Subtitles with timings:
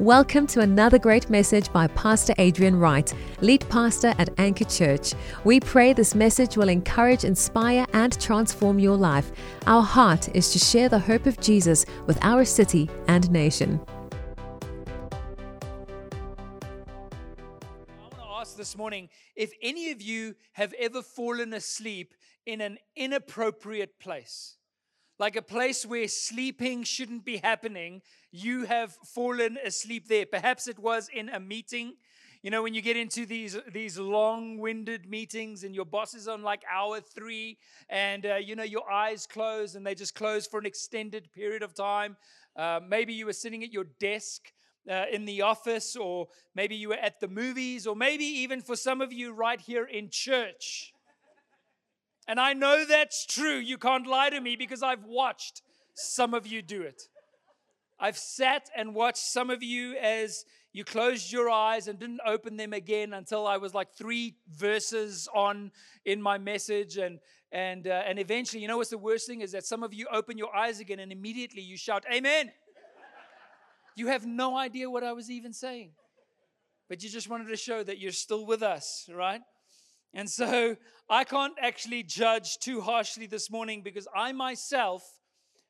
[0.00, 5.12] Welcome to another great message by Pastor Adrian Wright, lead pastor at Anchor Church.
[5.44, 9.30] We pray this message will encourage, inspire, and transform your life.
[9.66, 13.78] Our heart is to share the hope of Jesus with our city and nation.
[13.78, 14.40] I
[18.00, 22.14] want to ask this morning if any of you have ever fallen asleep
[22.46, 24.56] in an inappropriate place,
[25.20, 28.00] like a place where sleeping shouldn't be happening,
[28.32, 30.24] you have fallen asleep there.
[30.24, 31.92] Perhaps it was in a meeting.
[32.42, 36.42] You know, when you get into these these long-winded meetings and your boss is on
[36.42, 37.58] like hour three,
[37.90, 41.62] and uh, you know your eyes close and they just close for an extended period
[41.62, 42.16] of time.
[42.56, 44.50] Uh, maybe you were sitting at your desk
[44.90, 48.74] uh, in the office, or maybe you were at the movies, or maybe even for
[48.74, 50.94] some of you right here in church.
[52.30, 53.56] And I know that's true.
[53.56, 55.62] You can't lie to me because I've watched
[55.94, 57.08] some of you do it.
[57.98, 62.56] I've sat and watched some of you as you closed your eyes and didn't open
[62.56, 65.72] them again until I was like three verses on
[66.04, 66.98] in my message.
[66.98, 67.18] And,
[67.50, 70.06] and, uh, and eventually, you know what's the worst thing is that some of you
[70.12, 72.52] open your eyes again and immediately you shout, Amen.
[73.96, 75.90] You have no idea what I was even saying.
[76.88, 79.40] But you just wanted to show that you're still with us, right?
[80.12, 80.76] And so
[81.08, 85.02] I can't actually judge too harshly this morning because I myself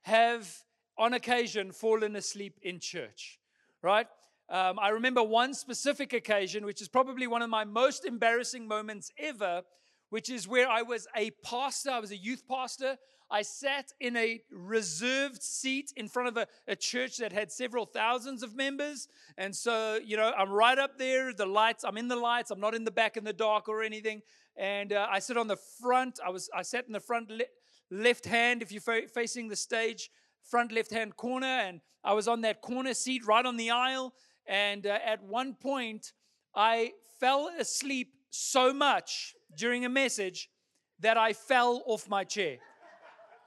[0.02, 0.50] have
[0.96, 3.38] on occasion fallen asleep in church,
[3.82, 4.06] right?
[4.48, 9.12] Um, I remember one specific occasion, which is probably one of my most embarrassing moments
[9.18, 9.62] ever,
[10.10, 12.98] which is where I was a pastor, I was a youth pastor.
[13.32, 17.86] I sat in a reserved seat in front of a, a, church that had several
[17.86, 19.06] thousands of members.
[19.38, 22.58] And so, you know, I'm right up there, the lights, I'm in the lights, I'm
[22.58, 24.22] not in the back in the dark or anything.
[24.56, 27.44] And uh, I sit on the front, I was I sat in the front le-
[27.90, 30.10] left hand if you're fa- facing the stage
[30.42, 34.12] front left hand corner, and I was on that corner seat right on the aisle.
[34.46, 36.12] And uh, at one point,
[36.54, 40.48] I fell asleep so much during a message
[41.00, 42.58] that I fell off my chair.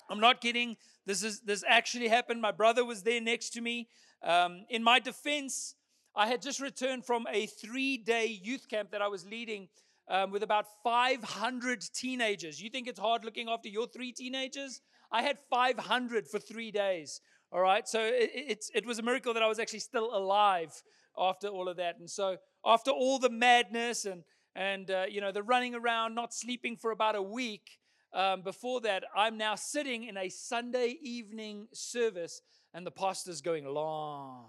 [0.10, 0.76] I'm not kidding.
[1.06, 2.42] This is this actually happened.
[2.42, 3.88] My brother was there next to me.
[4.24, 5.76] Um, in my defense,
[6.16, 9.68] I had just returned from a three-day youth camp that I was leading
[10.10, 12.62] um, with about 500 teenagers.
[12.62, 14.82] You think it's hard looking after your three teenagers?
[15.12, 17.22] I had 500 for three days.
[17.52, 17.88] All right.
[17.88, 20.72] So it, it, it was a miracle that I was actually still alive
[21.18, 22.00] after all of that.
[22.00, 24.24] And so after all the madness and,
[24.56, 27.80] and uh, you know, the running around, not sleeping for about a week,
[28.14, 32.42] um, before that, I'm now sitting in a Sunday evening service
[32.74, 34.46] and the pastor's going long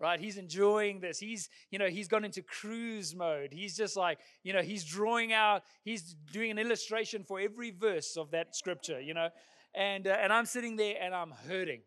[0.00, 4.18] right he's enjoying this he's you know he's gone into cruise mode he's just like
[4.42, 9.00] you know he's drawing out he's doing an illustration for every verse of that scripture
[9.00, 9.28] you know
[9.74, 11.80] and, uh, and I'm sitting there and I'm hurting.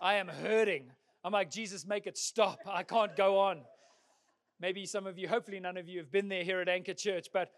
[0.00, 0.90] I am hurting.
[1.24, 2.58] I'm like, Jesus, make it stop.
[2.66, 3.62] I can't go on.
[4.62, 7.26] Maybe some of you, hopefully none of you have been there here at Anchor Church,
[7.32, 7.50] but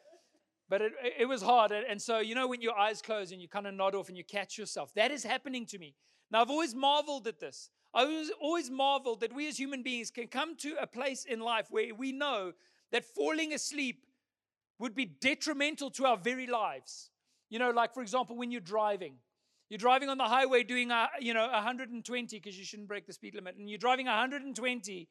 [0.70, 1.70] but it, it was hard.
[1.70, 4.16] And so, you know, when your eyes close and you kind of nod off and
[4.16, 5.94] you catch yourself, that is happening to me.
[6.30, 7.68] Now, I've always marveled at this.
[7.92, 11.40] I was always marveled that we as human beings can come to a place in
[11.40, 12.52] life where we know
[12.92, 14.06] that falling asleep
[14.78, 17.10] would be detrimental to our very lives.
[17.50, 19.16] You know, like for example, when you're driving,
[19.68, 23.12] you're driving on the highway doing, a, you know, 120 because you shouldn't break the
[23.12, 25.08] speed limit, and you're driving 120,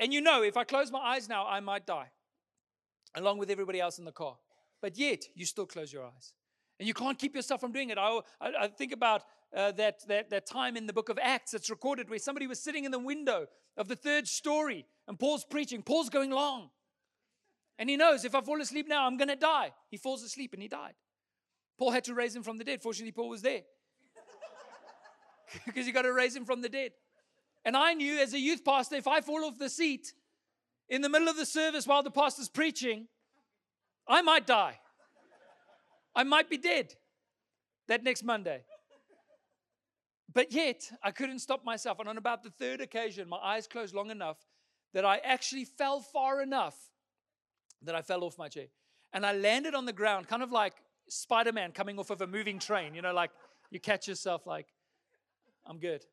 [0.00, 2.10] and you know if I close my eyes now, I might die,
[3.14, 4.36] along with everybody else in the car.
[4.82, 6.32] But yet you still close your eyes,
[6.80, 7.98] and you can't keep yourself from doing it.
[7.98, 9.22] I, I, I think about
[9.54, 12.60] uh, that, that, that time in the book of Acts that's recorded where somebody was
[12.60, 13.46] sitting in the window
[13.76, 15.82] of the third story and Paul's preaching.
[15.82, 16.70] Paul's going long.
[17.78, 19.72] And he knows if I fall asleep now, I'm going to die.
[19.90, 20.94] He falls asleep and he died.
[21.78, 22.82] Paul had to raise him from the dead.
[22.82, 23.62] Fortunately, Paul was there.
[25.66, 26.92] because you got to raise him from the dead.
[27.64, 30.12] And I knew as a youth pastor, if I fall off the seat
[30.88, 33.06] in the middle of the service while the pastor's preaching,
[34.08, 34.78] I might die.
[36.14, 36.94] I might be dead
[37.88, 38.64] that next Monday.
[40.32, 41.98] But yet, I couldn't stop myself.
[41.98, 44.38] And on about the third occasion, my eyes closed long enough
[44.94, 46.76] that I actually fell far enough
[47.82, 48.66] that I fell off my chair.
[49.12, 50.74] And I landed on the ground, kind of like
[51.08, 53.30] Spider Man coming off of a moving train, you know, like
[53.70, 54.66] you catch yourself like,
[55.66, 56.04] I'm good.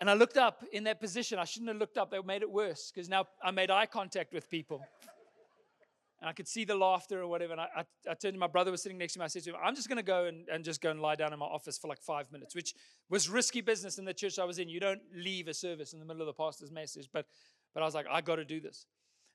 [0.00, 1.38] And I looked up in that position.
[1.38, 4.32] I shouldn't have looked up, they made it worse because now I made eye contact
[4.32, 4.82] with people.
[6.20, 7.52] And I could see the laughter or whatever.
[7.52, 9.26] And I, I, I, turned to my brother was sitting next to me.
[9.26, 11.14] I said to him, I'm just going to go and, and just go and lie
[11.14, 12.74] down in my office for like five minutes, which
[13.10, 14.68] was risky business in the church I was in.
[14.68, 17.10] You don't leave a service in the middle of the pastor's message.
[17.12, 17.26] But,
[17.74, 18.86] but I was like, I got to do this.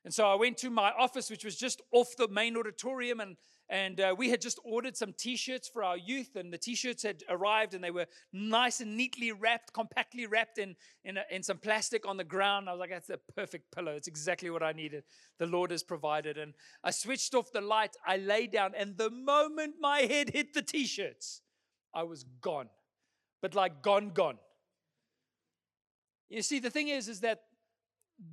[0.03, 3.37] And so I went to my office, which was just off the main auditorium, and,
[3.71, 7.23] and uh, we had just ordered some t-shirts for our youth and the t-shirts had
[7.29, 10.75] arrived and they were nice and neatly wrapped compactly wrapped in
[11.05, 12.67] in, a, in some plastic on the ground.
[12.67, 13.93] I was like that's a perfect pillow.
[13.93, 15.05] It's exactly what i needed.
[15.39, 16.37] The lord has provided.
[16.37, 16.53] And
[16.83, 17.95] i switched off the light.
[18.05, 21.41] I lay down and the moment my head hit the t-shirts
[21.95, 22.67] i was gone.
[23.41, 24.37] But like gone gone.
[26.29, 27.39] You see the thing is is that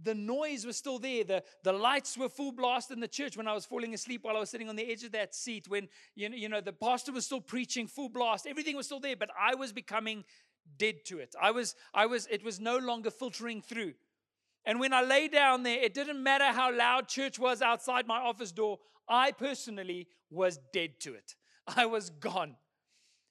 [0.03, 1.25] the noise was still there.
[1.25, 4.37] The, the lights were full blast in the church when I was falling asleep while
[4.37, 5.69] I was sitting on the edge of that seat.
[5.69, 8.47] When, you know, you know, the pastor was still preaching full blast.
[8.47, 10.25] Everything was still there, but I was becoming
[10.77, 11.35] dead to it.
[11.41, 13.95] I was, I was, it was no longer filtering through.
[14.65, 18.19] And when I lay down there, it didn't matter how loud church was outside my
[18.19, 18.79] office door.
[19.09, 21.35] I personally was dead to it.
[21.67, 22.57] I was gone.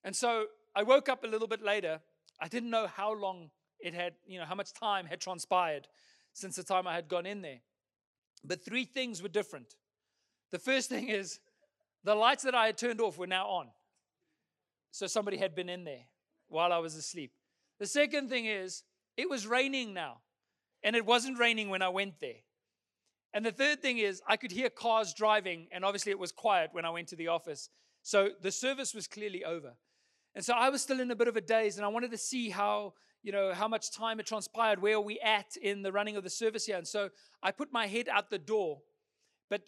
[0.03, 0.45] And so
[0.75, 1.99] I woke up a little bit later.
[2.41, 5.87] I didn't know how long it had, you know, how much time had transpired
[6.37, 7.61] since the time I had gone in there.
[8.43, 9.75] But three things were different.
[10.51, 11.39] The first thing is
[12.03, 13.67] the lights that I had turned off were now on.
[14.91, 16.05] So somebody had been in there
[16.47, 17.31] while I was asleep.
[17.79, 18.83] The second thing is
[19.17, 20.19] it was raining now,
[20.83, 22.41] and it wasn't raining when I went there.
[23.33, 26.69] And the third thing is I could hear cars driving, and obviously it was quiet
[26.71, 27.69] when I went to the office.
[28.03, 29.73] So the service was clearly over.
[30.35, 32.17] And so I was still in a bit of a daze, and I wanted to
[32.17, 32.93] see how
[33.23, 36.23] you know, how much time had transpired, where are we at in the running of
[36.23, 36.77] the service here.
[36.77, 37.09] And so
[37.43, 38.79] I put my head out the door,
[39.49, 39.61] but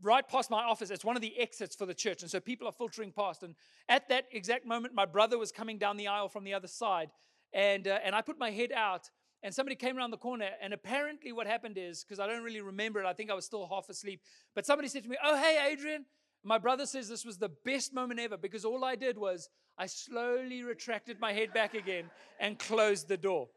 [0.00, 2.22] right past my office, it's one of the exits for the church.
[2.22, 3.42] And so people are filtering past.
[3.42, 3.54] And
[3.88, 7.10] at that exact moment, my brother was coming down the aisle from the other side.
[7.52, 9.10] And, uh, and I put my head out,
[9.42, 10.48] and somebody came around the corner.
[10.60, 13.44] And apparently, what happened is, because I don't really remember it, I think I was
[13.44, 14.22] still half asleep,
[14.54, 16.06] but somebody said to me, Oh, hey, Adrian.
[16.44, 19.48] My brother says this was the best moment ever because all I did was
[19.78, 22.10] I slowly retracted my head back again
[22.40, 23.48] and closed the door.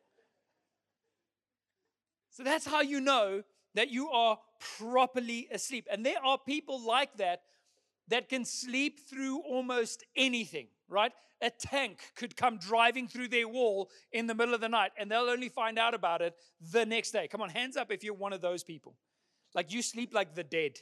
[2.29, 3.43] So that's how you know
[3.75, 4.37] that you are
[4.77, 5.87] properly asleep.
[5.91, 7.41] And there are people like that
[8.07, 11.11] that can sleep through almost anything, right?
[11.41, 15.09] A tank could come driving through their wall in the middle of the night and
[15.09, 16.35] they'll only find out about it
[16.71, 17.27] the next day.
[17.27, 18.95] Come on, hands up if you're one of those people.
[19.53, 20.77] Like you sleep like the dead,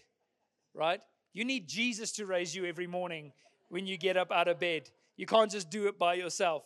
[0.73, 1.01] right?
[1.33, 3.33] You need Jesus to raise you every morning
[3.69, 4.89] when you get up out of bed.
[5.17, 6.63] You can't just do it by yourself.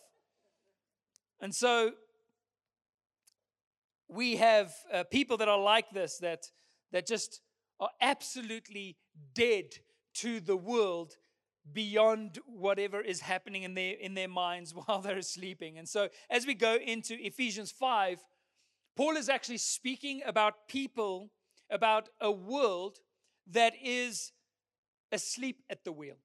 [1.40, 1.92] And so
[4.08, 6.50] we have uh, people that are like this that
[6.92, 7.40] that just
[7.80, 8.96] are absolutely
[9.34, 9.66] dead
[10.14, 11.14] to the world
[11.72, 15.78] beyond whatever is happening in their in their minds while they're sleeping.
[15.78, 18.18] And so as we go into Ephesians 5,
[18.96, 21.30] Paul is actually speaking about people
[21.70, 22.98] about a world
[23.50, 24.32] that is
[25.12, 26.16] asleep at the wheel.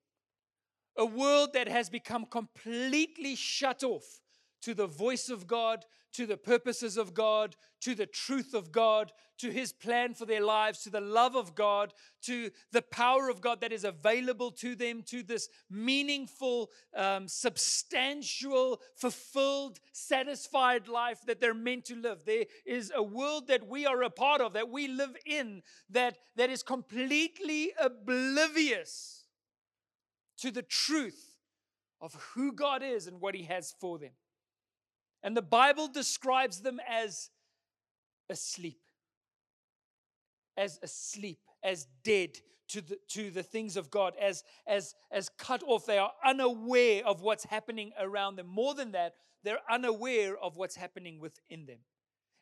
[0.98, 4.22] A world that has become completely shut off
[4.62, 9.12] to the voice of God, to the purposes of God, to the truth of God,
[9.40, 11.94] to His plan for their lives, to the love of God,
[12.24, 18.80] to the power of God that is available to them, to this meaningful, um, substantial,
[18.96, 22.24] fulfilled, satisfied life that they're meant to live.
[22.26, 26.18] There is a world that we are a part of, that we live in, that,
[26.36, 29.26] that is completely oblivious
[30.38, 31.38] to the truth
[32.00, 34.12] of who God is and what He has for them.
[35.24, 37.30] And the Bible describes them as
[38.30, 38.80] asleep,
[40.58, 42.38] as asleep, as dead
[42.70, 45.86] to the, to the things of God, as, as, as cut off.
[45.86, 48.48] They are unaware of what's happening around them.
[48.48, 51.80] More than that, they're unaware of what's happening within them.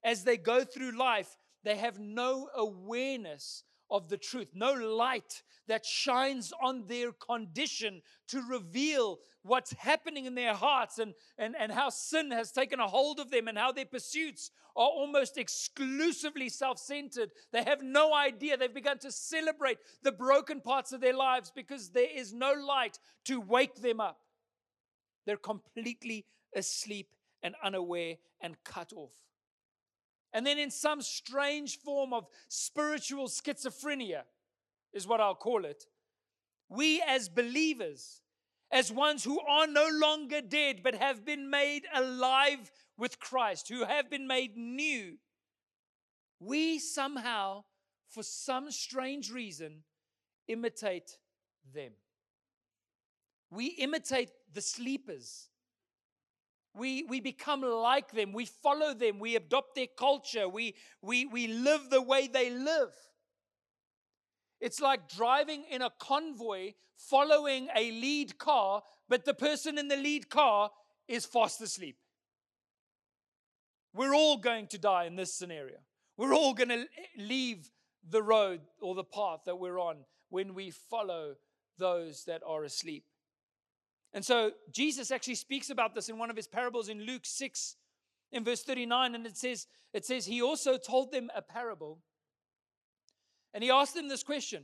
[0.03, 5.85] As they go through life, they have no awareness of the truth, no light that
[5.85, 11.89] shines on their condition to reveal what's happening in their hearts and, and, and how
[11.89, 16.79] sin has taken a hold of them and how their pursuits are almost exclusively self
[16.79, 17.31] centered.
[17.51, 18.57] They have no idea.
[18.57, 22.97] They've begun to celebrate the broken parts of their lives because there is no light
[23.25, 24.19] to wake them up.
[25.25, 27.09] They're completely asleep
[27.43, 29.13] and unaware and cut off.
[30.33, 34.23] And then, in some strange form of spiritual schizophrenia,
[34.93, 35.85] is what I'll call it,
[36.69, 38.21] we as believers,
[38.71, 43.83] as ones who are no longer dead but have been made alive with Christ, who
[43.83, 45.17] have been made new,
[46.39, 47.63] we somehow,
[48.09, 49.83] for some strange reason,
[50.47, 51.17] imitate
[51.73, 51.91] them.
[53.51, 55.50] We imitate the sleepers
[56.73, 58.33] we, we become like them.
[58.33, 59.19] We follow them.
[59.19, 60.47] We adopt their culture.
[60.47, 62.93] We, we, we live the way they live.
[64.59, 69.97] It's like driving in a convoy following a lead car, but the person in the
[69.97, 70.69] lead car
[71.07, 71.97] is fast asleep.
[73.93, 75.77] We're all going to die in this scenario.
[76.15, 76.85] We're all going to
[77.17, 77.69] leave
[78.07, 79.97] the road or the path that we're on
[80.29, 81.35] when we follow
[81.77, 83.03] those that are asleep.
[84.13, 87.75] And so Jesus actually speaks about this in one of his parables in Luke 6
[88.31, 91.99] in verse 39 and it says it says he also told them a parable
[93.53, 94.63] and he asked them this question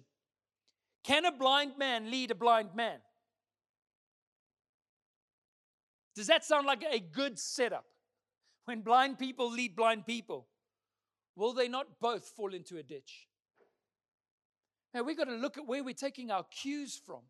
[1.04, 3.00] Can a blind man lead a blind man?
[6.16, 7.86] Does that sound like a good setup?
[8.66, 10.48] When blind people lead blind people,
[11.36, 13.28] will they not both fall into a ditch?
[14.94, 17.22] Now we've got to look at where we're taking our cues from,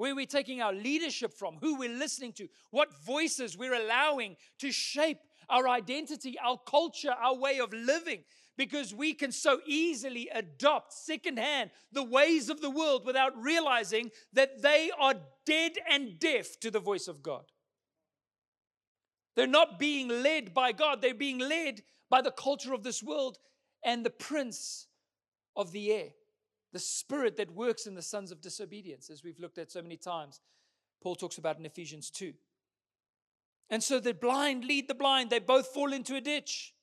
[0.00, 4.72] where we're taking our leadership from, who we're listening to, what voices we're allowing to
[4.72, 5.18] shape
[5.50, 8.24] our identity, our culture, our way of living
[8.56, 14.62] because we can so easily adopt secondhand the ways of the world without realizing that
[14.62, 17.44] they are dead and deaf to the voice of God.
[19.36, 23.36] They're not being led by God, they're being led by the culture of this world
[23.84, 24.86] and the prince
[25.54, 26.08] of the air,
[26.72, 29.96] the spirit that works in the sons of disobedience, as we've looked at so many
[29.96, 30.40] times.
[31.02, 32.32] Paul talks about in Ephesians 2.
[33.70, 36.74] And so the blind lead the blind, they both fall into a ditch.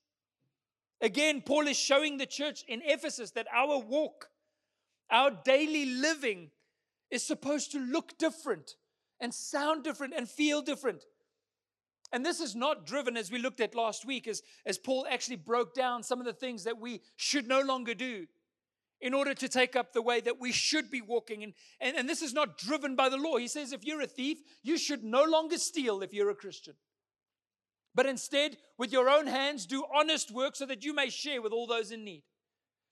[1.01, 4.29] Again, Paul is showing the church in Ephesus that our walk,
[5.12, 6.50] our daily living,
[7.12, 8.75] is supposed to look different
[9.20, 11.03] and sound different and feel different.
[12.12, 15.36] And this is not driven, as we looked at last week, as, as Paul actually
[15.36, 18.27] broke down some of the things that we should no longer do
[19.01, 21.43] in order to take up the way that we should be walking.
[21.43, 23.37] And, and, and this is not driven by the law.
[23.37, 26.73] He says, if you're a thief, you should no longer steal if you're a Christian
[27.97, 31.51] but instead, with your own hands, do honest work so that you may share with
[31.51, 32.21] all those in need.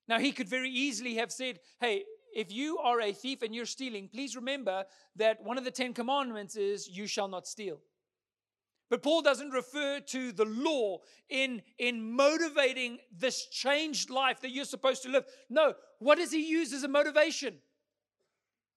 [0.08, 3.68] Now, he could very easily have said, Hey, if you are a thief and you're
[3.68, 4.84] stealing, please remember
[5.16, 7.82] that one of the Ten Commandments is, You shall not steal.
[8.90, 11.00] But Paul doesn't refer to the law
[11.30, 15.26] in, in motivating this changed life that you're supposed to live.
[15.50, 17.56] No, what does he use as a motivation?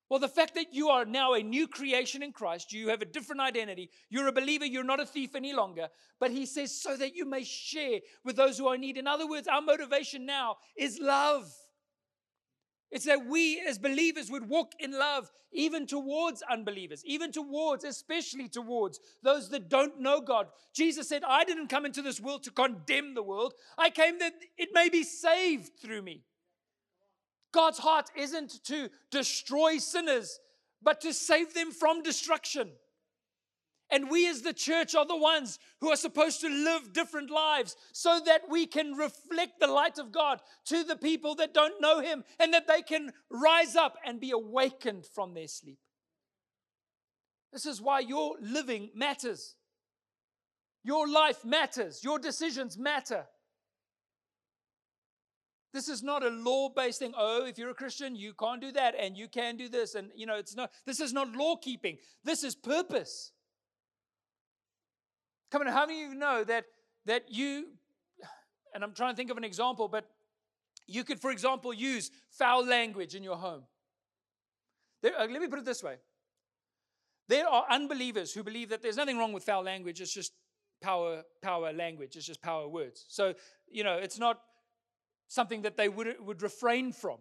[0.09, 3.07] Well, the fact that you are now a new creation in Christ, you have a
[3.07, 5.89] different identity, you're a believer, you're not a thief any longer.
[6.19, 8.97] But he says, so that you may share with those who are in need.
[8.97, 11.53] In other words, our motivation now is love.
[12.91, 18.49] It's that we as believers would walk in love even towards unbelievers, even towards, especially
[18.49, 20.47] towards those that don't know God.
[20.75, 24.33] Jesus said, I didn't come into this world to condemn the world, I came that
[24.57, 26.23] it may be saved through me.
[27.53, 30.39] God's heart isn't to destroy sinners,
[30.83, 32.71] but to save them from destruction.
[33.91, 37.75] And we, as the church, are the ones who are supposed to live different lives
[37.93, 42.01] so that we can reflect the light of God to the people that don't know
[42.01, 45.79] Him and that they can rise up and be awakened from their sleep.
[47.53, 49.55] This is why your living matters.
[50.85, 52.05] Your life matters.
[52.05, 53.27] Your decisions matter.
[55.73, 57.13] This is not a law based thing.
[57.17, 59.95] Oh, if you're a Christian, you can't do that and you can do this.
[59.95, 61.99] And, you know, it's not, this is not law keeping.
[62.25, 63.33] This is purpose.
[65.51, 66.67] Come on, how many of you know that,
[67.07, 67.69] that you,
[68.75, 70.09] and I'm trying to think of an example, but
[70.87, 73.63] you could, for example, use foul language in your home.
[75.03, 75.97] There, uh, let me put it this way
[77.29, 80.33] there are unbelievers who believe that there's nothing wrong with foul language, it's just
[80.81, 83.05] power, power language, it's just power words.
[83.09, 83.35] So,
[83.71, 84.41] you know, it's not
[85.29, 87.19] something that they would, would refrain from.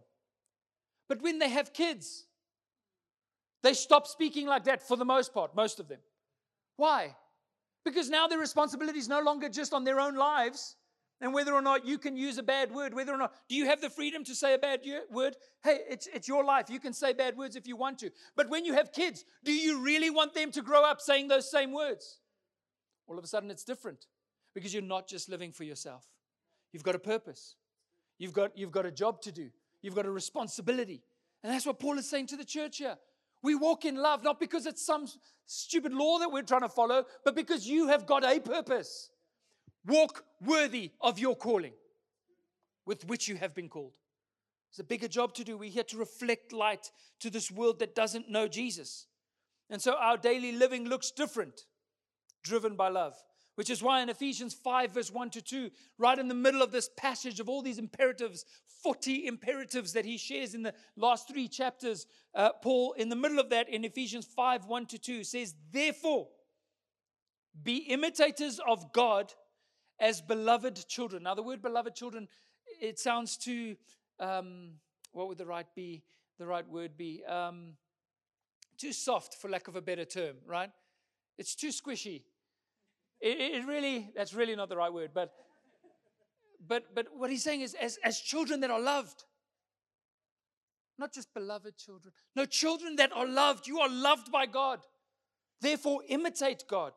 [1.09, 2.25] But when they have kids,
[3.63, 5.99] they stop speaking like that for the most part, most of them.
[6.77, 7.15] Why?
[7.87, 10.75] Because now their responsibility is no longer just on their own lives
[11.21, 13.65] and whether or not you can use a bad word, whether or not, do you
[13.65, 15.37] have the freedom to say a bad word?
[15.63, 16.69] Hey, it's, it's your life.
[16.69, 18.11] You can say bad words if you want to.
[18.35, 21.49] But when you have kids, do you really want them to grow up saying those
[21.49, 22.19] same words?
[23.07, 24.05] All of a sudden, it's different
[24.53, 26.03] because you're not just living for yourself,
[26.73, 27.55] you've got a purpose.
[28.19, 29.49] You've got, you've got a job to do,
[29.81, 31.03] you've got a responsibility.
[31.41, 32.97] And that's what Paul is saying to the church here.
[33.43, 35.07] We walk in love, not because it's some
[35.45, 39.09] stupid law that we're trying to follow, but because you have got a purpose.
[39.85, 41.73] Walk worthy of your calling
[42.85, 43.97] with which you have been called.
[44.69, 45.57] It's a bigger job to do.
[45.57, 49.07] We're here to reflect light to this world that doesn't know Jesus.
[49.69, 51.61] And so our daily living looks different,
[52.43, 53.15] driven by love.
[53.57, 56.71] Which is why in Ephesians 5, verse 1 to 2, right in the middle of
[56.71, 58.45] this passage of all these imperatives,
[58.83, 63.39] 40 imperatives that he shares in the last three chapters, uh, Paul, in the middle
[63.39, 66.27] of that, in Ephesians 5, 1 to 2, says, Therefore,
[67.63, 69.33] be imitators of God
[69.99, 71.23] as beloved children.
[71.23, 72.27] Now, the word beloved children,
[72.79, 73.75] it sounds too,
[74.19, 74.73] um,
[75.13, 76.03] what would the right be?
[76.37, 77.25] The right word be?
[77.25, 77.73] Um,
[78.77, 80.69] too soft, for lack of a better term, right?
[81.39, 82.21] It's too squishy.
[83.21, 85.31] It, it really, that's really not the right word, but
[86.67, 89.23] but but what he's saying is as, as children that are loved.
[90.99, 92.13] Not just beloved children.
[92.35, 93.67] No, children that are loved.
[93.67, 94.79] You are loved by God.
[95.61, 96.93] Therefore, imitate God.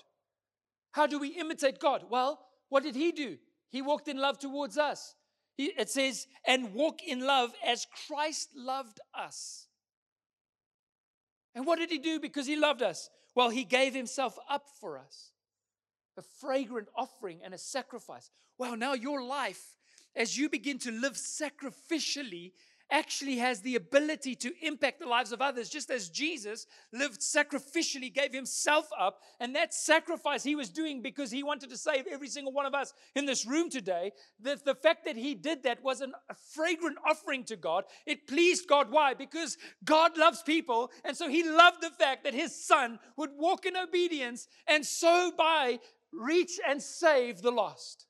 [0.92, 2.04] How do we imitate God?
[2.08, 3.36] Well, what did He do?
[3.70, 5.14] He walked in love towards us.
[5.56, 9.68] He, it says, and walk in love as Christ loved us.
[11.54, 13.10] And what did He do because He loved us?
[13.34, 15.30] Well, He gave Himself up for us
[16.16, 18.30] a fragrant offering and a sacrifice.
[18.58, 19.76] Wow, now your life,
[20.14, 22.52] as you begin to live sacrificially,
[22.90, 28.12] actually has the ability to impact the lives of others, just as Jesus lived sacrificially,
[28.12, 29.20] gave himself up.
[29.38, 32.74] And that sacrifice he was doing because he wanted to save every single one of
[32.74, 34.12] us in this room today.
[34.40, 37.84] The, the fact that he did that was an, a fragrant offering to God.
[38.06, 38.90] It pleased God.
[38.90, 39.14] Why?
[39.14, 40.90] Because God loves people.
[41.04, 45.32] And so he loved the fact that his son would walk in obedience and so
[45.36, 45.78] by
[46.12, 48.06] reach and save the lost.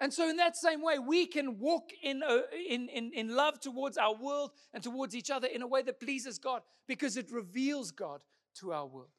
[0.00, 3.60] And so, in that same way, we can walk in, uh, in, in, in love
[3.60, 7.30] towards our world and towards each other in a way that pleases God because it
[7.30, 8.20] reveals God
[8.56, 9.12] to our world.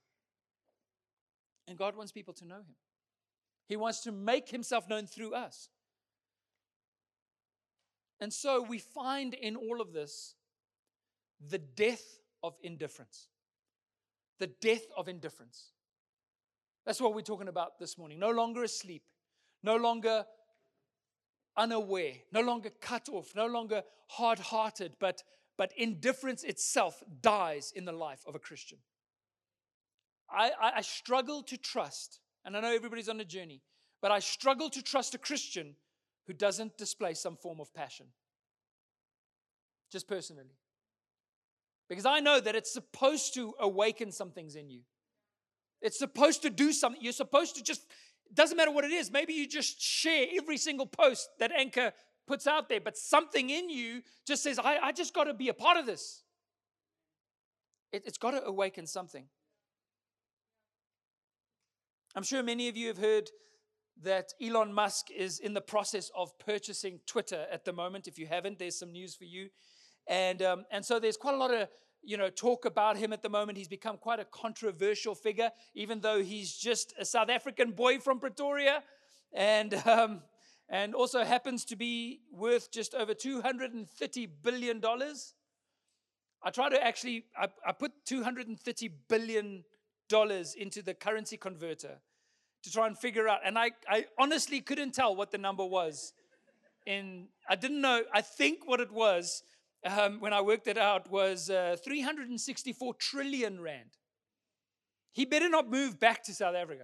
[1.67, 2.75] And God wants people to know Him,
[3.67, 5.69] He wants to make Himself known through us.
[8.19, 10.35] And so, we find in all of this
[11.49, 13.27] the death of indifference.
[14.39, 15.71] The death of indifference.
[16.85, 18.19] That's what we're talking about this morning.
[18.19, 19.03] No longer asleep,
[19.63, 20.25] no longer
[21.57, 25.23] unaware, no longer cut off, no longer hard hearted, but,
[25.57, 28.77] but indifference itself dies in the life of a Christian.
[30.29, 33.61] I, I, I struggle to trust, and I know everybody's on a journey,
[34.01, 35.75] but I struggle to trust a Christian
[36.27, 38.07] who doesn't display some form of passion.
[39.91, 40.57] Just personally.
[41.87, 44.81] Because I know that it's supposed to awaken some things in you.
[45.81, 47.01] It's supposed to do something.
[47.01, 47.85] You're supposed to just
[48.33, 49.11] doesn't matter what it is.
[49.11, 51.93] Maybe you just share every single post that Anchor
[52.27, 55.49] puts out there, but something in you just says, I, I just got to be
[55.49, 56.23] a part of this.
[57.91, 59.25] It, it's got to awaken something.
[62.15, 63.29] I'm sure many of you have heard
[64.01, 68.07] that Elon Musk is in the process of purchasing Twitter at the moment.
[68.07, 69.49] If you haven't, there's some news for you.
[70.07, 71.67] And, um, and so there's quite a lot of
[72.05, 73.57] you know, talk about him at the moment.
[73.57, 78.19] He's become quite a controversial figure, even though he's just a South African boy from
[78.19, 78.83] Pretoria,
[79.33, 80.21] and um,
[80.69, 85.33] and also happens to be worth just over 230 billion dollars.
[86.43, 89.63] I try to actually I, I put 230 billion
[90.07, 91.99] dollars into the currency converter
[92.63, 96.13] to try and figure out, and I I honestly couldn't tell what the number was.
[96.85, 98.03] In I didn't know.
[98.13, 99.43] I think what it was
[99.85, 103.97] um, when I worked it out, was uh, 364 trillion rand.
[105.13, 106.83] He better not move back to South Africa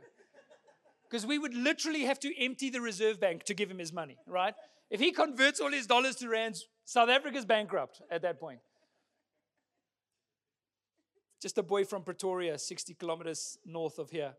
[1.09, 4.17] because we would literally have to empty the reserve bank to give him his money,
[4.25, 4.53] right?
[4.89, 8.59] If he converts all his dollars to rands, South Africa's bankrupt at that point.
[11.41, 14.33] Just a boy from Pretoria, 60 kilometers north of here.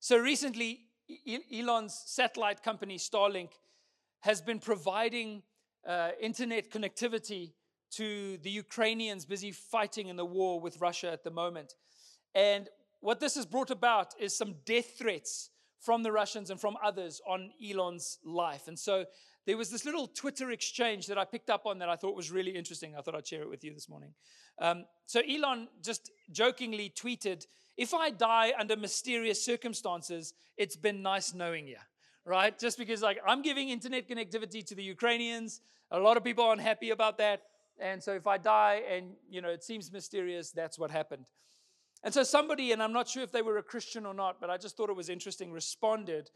[0.00, 0.80] So recently,
[1.52, 3.50] Elon's satellite company, Starlink,
[4.20, 5.42] has been providing
[5.86, 7.52] uh, internet connectivity
[7.92, 11.74] to the Ukrainians busy fighting in the war with Russia at the moment.
[12.34, 12.68] And
[13.00, 17.20] what this has brought about is some death threats from the Russians and from others
[17.26, 18.68] on Elon's life.
[18.68, 19.04] And so
[19.46, 22.30] there was this little Twitter exchange that I picked up on that I thought was
[22.30, 22.94] really interesting.
[22.96, 24.14] I thought I'd share it with you this morning.
[24.60, 31.34] Um, so Elon just jokingly tweeted, If I die under mysterious circumstances, it's been nice
[31.34, 31.78] knowing you
[32.24, 32.58] right?
[32.58, 35.60] Just because, like, I'm giving internet connectivity to the Ukrainians.
[35.90, 37.42] A lot of people are unhappy about that.
[37.78, 41.24] And so if I die and, you know, it seems mysterious, that's what happened.
[42.04, 44.50] And so somebody, and I'm not sure if they were a Christian or not, but
[44.50, 46.30] I just thought it was interesting, responded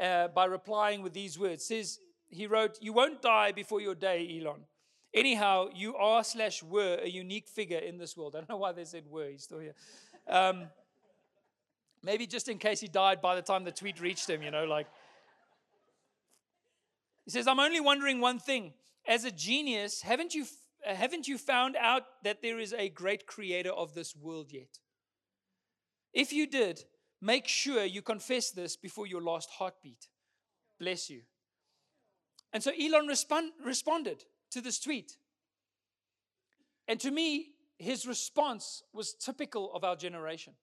[0.00, 1.64] uh, by replying with these words.
[1.64, 4.60] Says, he wrote, You won't die before your day, Elon.
[5.14, 8.34] Anyhow, you are slash were a unique figure in this world.
[8.34, 9.74] I don't know why they said were, he's still here.
[10.28, 10.64] Um,
[12.02, 14.64] maybe just in case he died by the time the tweet reached him, you know,
[14.64, 14.86] like
[17.28, 18.72] he says, I'm only wondering one thing.
[19.06, 20.46] As a genius, haven't you,
[20.82, 24.78] haven't you found out that there is a great creator of this world yet?
[26.14, 26.84] If you did,
[27.20, 30.08] make sure you confess this before your last heartbeat.
[30.80, 31.20] Bless you.
[32.54, 35.18] And so Elon respond, responded to this tweet.
[36.88, 40.54] And to me, his response was typical of our generation.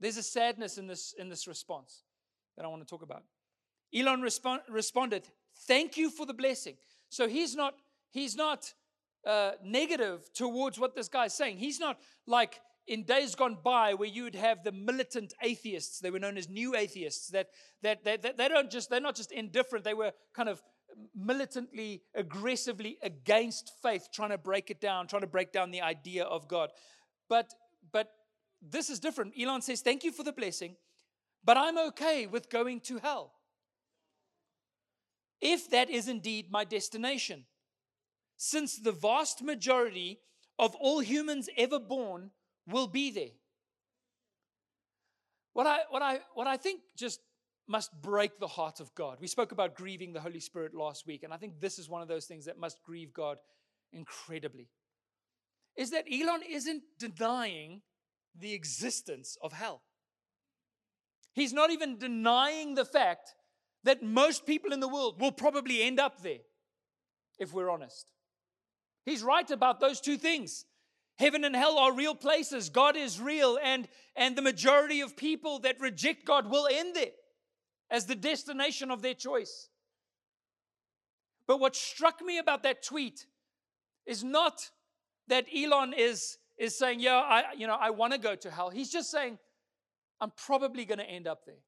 [0.00, 2.04] There's a sadness in this, in this response
[2.56, 3.24] that I want to talk about.
[3.94, 5.28] Elon respond, responded,
[5.66, 6.76] Thank you for the blessing.
[7.08, 7.74] So he's not,
[8.10, 8.72] he's not
[9.26, 11.58] uh, negative towards what this guy's saying.
[11.58, 16.00] He's not like in days gone by where you would have the militant atheists.
[16.00, 17.48] They were known as new atheists that
[17.82, 19.84] that, that, that they don't just they're not just indifferent.
[19.84, 20.62] They were kind of
[21.14, 26.24] militantly aggressively against faith trying to break it down trying to break down the idea
[26.24, 26.70] of god.
[27.28, 27.52] But
[27.92, 28.08] but
[28.60, 29.34] this is different.
[29.40, 30.74] Elon says thank you for the blessing
[31.44, 33.32] but i'm okay with going to hell
[35.40, 37.44] if that is indeed my destination
[38.42, 40.18] since the vast majority
[40.58, 42.30] of all humans ever born
[42.66, 43.36] will be there.
[45.52, 47.20] What I, what I, what I think just
[47.68, 49.18] must break the heart of God.
[49.20, 52.00] We spoke about grieving the Holy Spirit last week, and I think this is one
[52.00, 53.36] of those things that must grieve God
[53.92, 54.68] incredibly.
[55.76, 57.82] Is that Elon isn't denying
[58.34, 59.82] the existence of hell.
[61.34, 63.34] He's not even denying the fact
[63.84, 66.40] that most people in the world will probably end up there,
[67.38, 68.06] if we're honest.
[69.06, 70.64] He's right about those two things.
[71.18, 72.70] Heaven and hell are real places.
[72.70, 77.12] God is real, and, and the majority of people that reject God will end there
[77.90, 79.68] as the destination of their choice.
[81.46, 83.26] But what struck me about that tweet
[84.06, 84.70] is not
[85.28, 88.70] that Elon is, is saying, Yeah, I, you know, I want to go to hell.
[88.70, 89.38] He's just saying,
[90.20, 91.62] I'm probably going to end up there.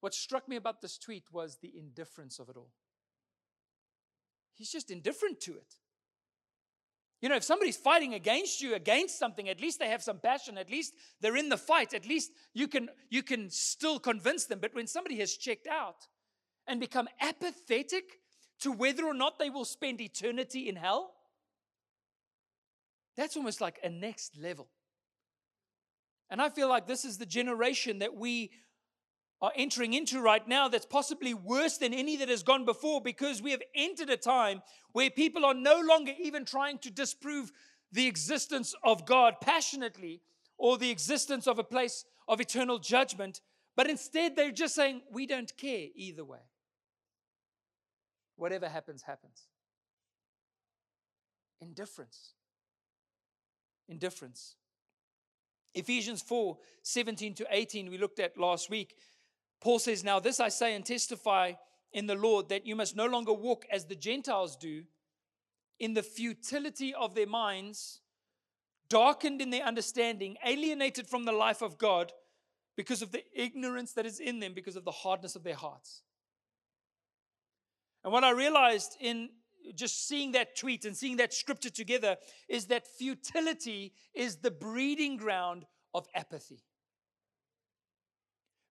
[0.00, 2.72] What struck me about this tweet was the indifference of it all.
[4.54, 5.74] He's just indifferent to it.
[7.20, 10.56] You know, if somebody's fighting against you, against something, at least they have some passion.
[10.56, 11.92] At least they're in the fight.
[11.92, 14.58] At least you can, you can still convince them.
[14.58, 16.06] But when somebody has checked out
[16.66, 18.04] and become apathetic
[18.60, 21.12] to whether or not they will spend eternity in hell,
[23.16, 24.68] that's almost like a next level.
[26.30, 28.50] And I feel like this is the generation that we
[29.42, 33.40] are entering into right now that's possibly worse than any that has gone before because
[33.40, 37.50] we have entered a time where people are no longer even trying to disprove
[37.92, 40.20] the existence of God passionately
[40.58, 43.40] or the existence of a place of eternal judgment,
[43.76, 46.40] but instead they're just saying, We don't care either way.
[48.36, 49.46] Whatever happens, happens.
[51.60, 52.34] Indifference.
[53.88, 54.56] Indifference.
[55.74, 58.96] Ephesians 4 17 to 18, we looked at last week.
[59.60, 61.52] Paul says, Now this I say and testify
[61.92, 64.84] in the Lord that you must no longer walk as the Gentiles do,
[65.78, 68.00] in the futility of their minds,
[68.88, 72.12] darkened in their understanding, alienated from the life of God
[72.76, 76.02] because of the ignorance that is in them, because of the hardness of their hearts.
[78.04, 79.30] And what I realized in
[79.74, 82.16] just seeing that tweet and seeing that scripture together
[82.48, 86.62] is that futility is the breeding ground of apathy.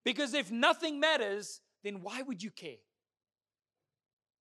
[0.03, 2.77] Because if nothing matters, then why would you care?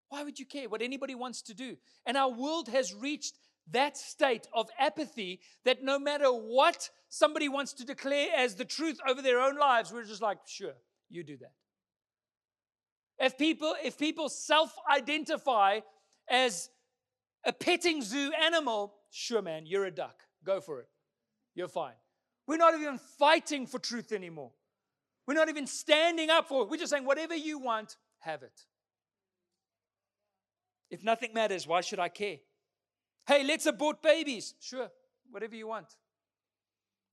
[0.08, 1.76] Why would you care what anybody wants to do?
[2.06, 3.38] And our world has reached
[3.70, 8.98] that state of apathy that no matter what somebody wants to declare as the truth
[9.06, 10.72] over their own lives, we're just like, sure,
[11.10, 11.52] you do that.
[13.18, 15.80] If people, if people self-identify
[16.30, 16.70] as
[17.44, 20.22] a petting zoo animal, sure, man, you're a duck.
[20.44, 20.88] Go for it.
[21.54, 21.94] You're fine.
[22.46, 24.52] We're not even fighting for truth anymore.
[25.28, 26.70] We're not even standing up for it.
[26.70, 28.62] We're just saying, whatever you want, have it.
[30.90, 32.38] If nothing matters, why should I care?
[33.26, 34.54] Hey, let's abort babies.
[34.58, 34.88] Sure,
[35.30, 35.88] whatever you want.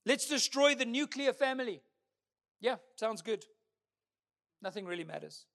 [0.05, 1.81] Let's destroy the nuclear family.
[2.61, 3.43] Yeah, sounds good.
[4.61, 5.45] Nothing really matters.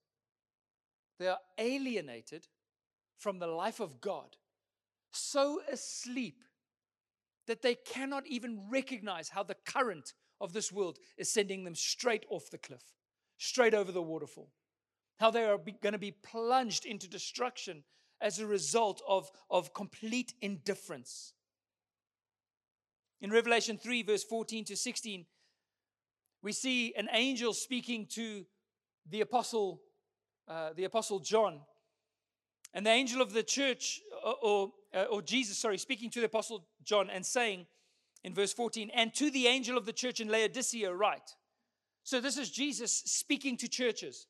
[1.19, 2.47] They are alienated
[3.17, 4.37] from the life of God,
[5.13, 6.43] so asleep
[7.47, 12.25] that they cannot even recognize how the current of this world is sending them straight
[12.31, 12.83] off the cliff,
[13.39, 14.51] straight over the waterfall.
[15.19, 17.85] How they are going to be plunged into destruction
[18.21, 21.35] as a result of, of complete indifference.
[23.21, 25.27] In Revelation 3, verse 14 to 16,
[26.43, 28.47] we see an angel speaking to
[29.09, 29.83] the apostle,
[30.49, 31.61] uh, the apostle John.
[32.73, 36.27] And the angel of the church, or, or, uh, or Jesus, sorry, speaking to the
[36.27, 37.67] apostle John and saying,
[38.23, 41.37] in verse 14, and to the angel of the church in Laodicea, write.
[42.03, 44.27] So this is Jesus speaking to churches,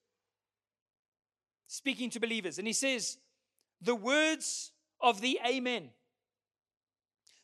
[1.67, 2.59] speaking to believers.
[2.59, 3.19] And he says,
[3.81, 5.91] The words of the Amen,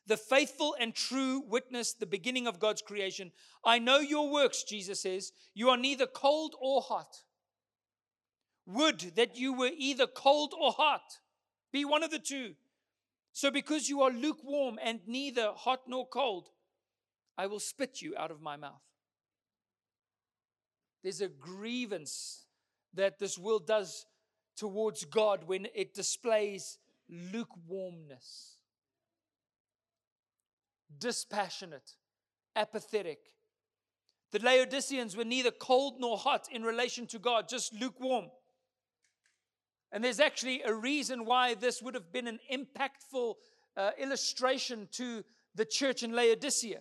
[0.06, 3.32] the faithful and true witness, the beginning of God's creation.
[3.64, 5.32] I know your works, Jesus says.
[5.54, 7.22] You are neither cold or hot.
[8.66, 11.18] Would that you were either cold or hot.
[11.72, 12.54] Be one of the two.
[13.36, 16.48] So, because you are lukewarm and neither hot nor cold,
[17.36, 18.80] I will spit you out of my mouth.
[21.02, 22.46] There's a grievance
[22.94, 24.06] that this world does
[24.56, 26.78] towards God when it displays
[27.10, 28.56] lukewarmness,
[30.98, 31.92] dispassionate,
[32.56, 33.18] apathetic.
[34.32, 38.30] The Laodiceans were neither cold nor hot in relation to God, just lukewarm.
[39.92, 43.34] And there's actually a reason why this would have been an impactful
[43.76, 46.80] uh, illustration to the church in Laodicea.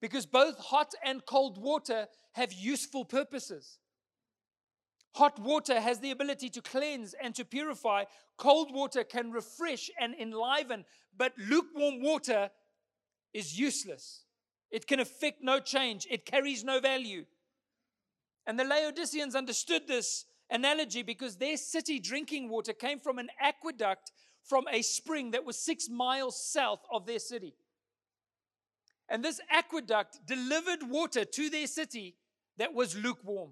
[0.00, 3.78] Because both hot and cold water have useful purposes.
[5.14, 8.04] Hot water has the ability to cleanse and to purify.
[8.36, 10.84] Cold water can refresh and enliven,
[11.16, 12.50] but lukewarm water
[13.32, 14.24] is useless.
[14.70, 17.26] It can affect no change, it carries no value.
[18.46, 24.12] And the Laodiceans understood this analogy because their city drinking water came from an aqueduct
[24.44, 27.54] from a spring that was six miles south of their city.
[29.08, 32.16] And this aqueduct delivered water to their city
[32.58, 33.50] that was lukewarm.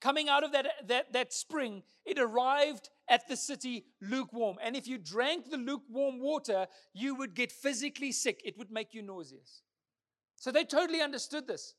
[0.00, 4.56] Coming out of that, that, that spring, it arrived at the city lukewarm.
[4.62, 8.40] And if you drank the lukewarm water, you would get physically sick.
[8.44, 9.62] It would make you nauseous.
[10.36, 11.74] So they totally understood this.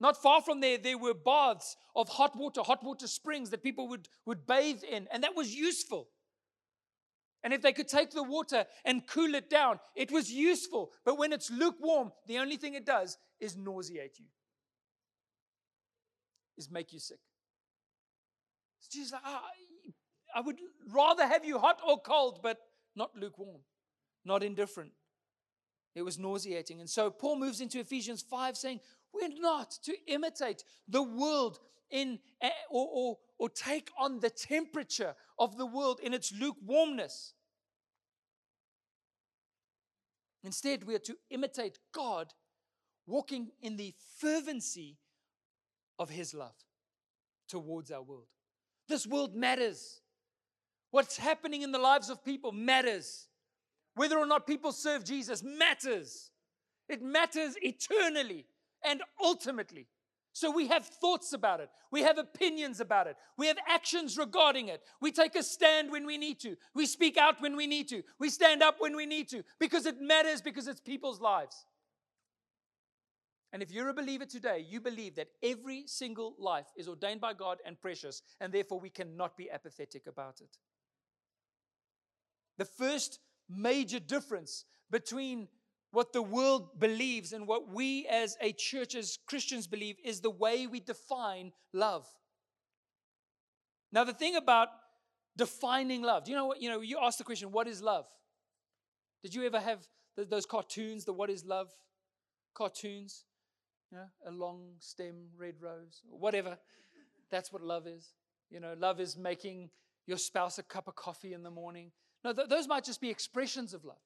[0.00, 3.86] Not far from there, there were baths of hot water, hot water springs that people
[3.88, 6.08] would, would bathe in, and that was useful.
[7.42, 10.90] And if they could take the water and cool it down, it was useful.
[11.04, 14.26] But when it's lukewarm, the only thing it does is nauseate you,
[16.56, 17.20] is make you sick.
[18.80, 19.40] So Jesus like, oh,
[20.34, 20.58] I would
[20.90, 22.58] rather have you hot or cold, but
[22.96, 23.60] not lukewarm,
[24.24, 24.92] not indifferent.
[25.94, 26.80] It was nauseating.
[26.80, 28.80] And so Paul moves into Ephesians 5 saying,
[29.12, 31.58] we're not to imitate the world
[31.90, 37.34] in eh, or, or, or take on the temperature of the world in its lukewarmness.
[40.42, 42.32] Instead, we are to imitate God,
[43.06, 44.96] walking in the fervency
[45.98, 46.54] of His love
[47.48, 48.28] towards our world.
[48.88, 50.00] This world matters.
[50.90, 53.28] What's happening in the lives of people matters.
[53.94, 56.30] Whether or not people serve Jesus matters.
[56.88, 58.46] It matters eternally
[58.84, 59.86] and ultimately.
[60.32, 61.70] So we have thoughts about it.
[61.90, 63.16] We have opinions about it.
[63.36, 64.80] We have actions regarding it.
[65.00, 66.56] We take a stand when we need to.
[66.74, 68.02] We speak out when we need to.
[68.18, 71.66] We stand up when we need to because it matters because it's people's lives.
[73.52, 77.34] And if you're a believer today, you believe that every single life is ordained by
[77.34, 80.56] God and precious, and therefore we cannot be apathetic about it.
[82.58, 85.48] The first major difference between
[85.92, 90.30] what the world believes and what we as a church, as Christians believe, is the
[90.30, 92.06] way we define love.
[93.92, 94.68] Now, the thing about
[95.36, 96.62] defining love, do you know what?
[96.62, 98.06] You know, you ask the question, what is love?
[99.22, 101.70] Did you ever have those cartoons, the what is love
[102.54, 103.24] cartoons?
[103.90, 106.56] You know, a long stem red rose, or whatever.
[107.30, 108.12] That's what love is.
[108.48, 109.70] You know, love is making
[110.06, 111.90] your spouse a cup of coffee in the morning.
[112.24, 114.02] No, th- those might just be expressions of love.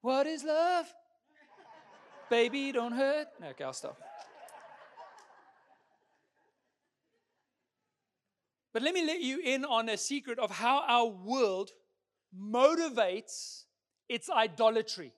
[0.00, 0.86] What is love?
[2.30, 3.28] Baby, don't hurt.
[3.42, 3.98] Okay, I'll stop.
[8.72, 11.70] But let me let you in on a secret of how our world
[12.38, 13.64] motivates
[14.08, 15.12] its idolatry.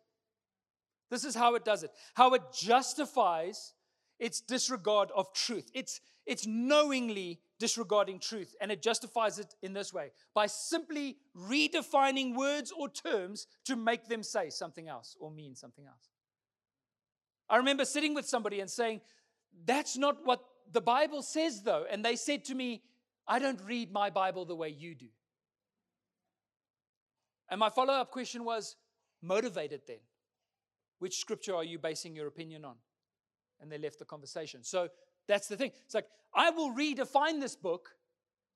[1.11, 3.75] This is how it does it, how it justifies
[4.19, 5.69] its disregard of truth.
[5.75, 12.37] It's, it's knowingly disregarding truth, and it justifies it in this way by simply redefining
[12.37, 16.11] words or terms to make them say something else or mean something else.
[17.51, 19.01] I remember sitting with somebody and saying,
[19.67, 20.41] That's not what
[20.73, 21.85] the Bible says, though.
[21.91, 22.83] And they said to me,
[23.27, 25.09] I don't read my Bible the way you do.
[27.51, 28.77] And my follow up question was,
[29.21, 29.99] Motivated then?
[31.01, 32.77] Which scripture are you basing your opinion on?
[33.61, 34.63] And they left the conversation.
[34.63, 34.89] So
[35.27, 35.73] that's the thing.
[35.85, 37.91] It's like, I will redefine this book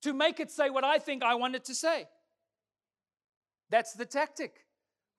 [0.02, 2.06] to make it say what I think I want it to say.
[3.70, 4.66] That's the tactic.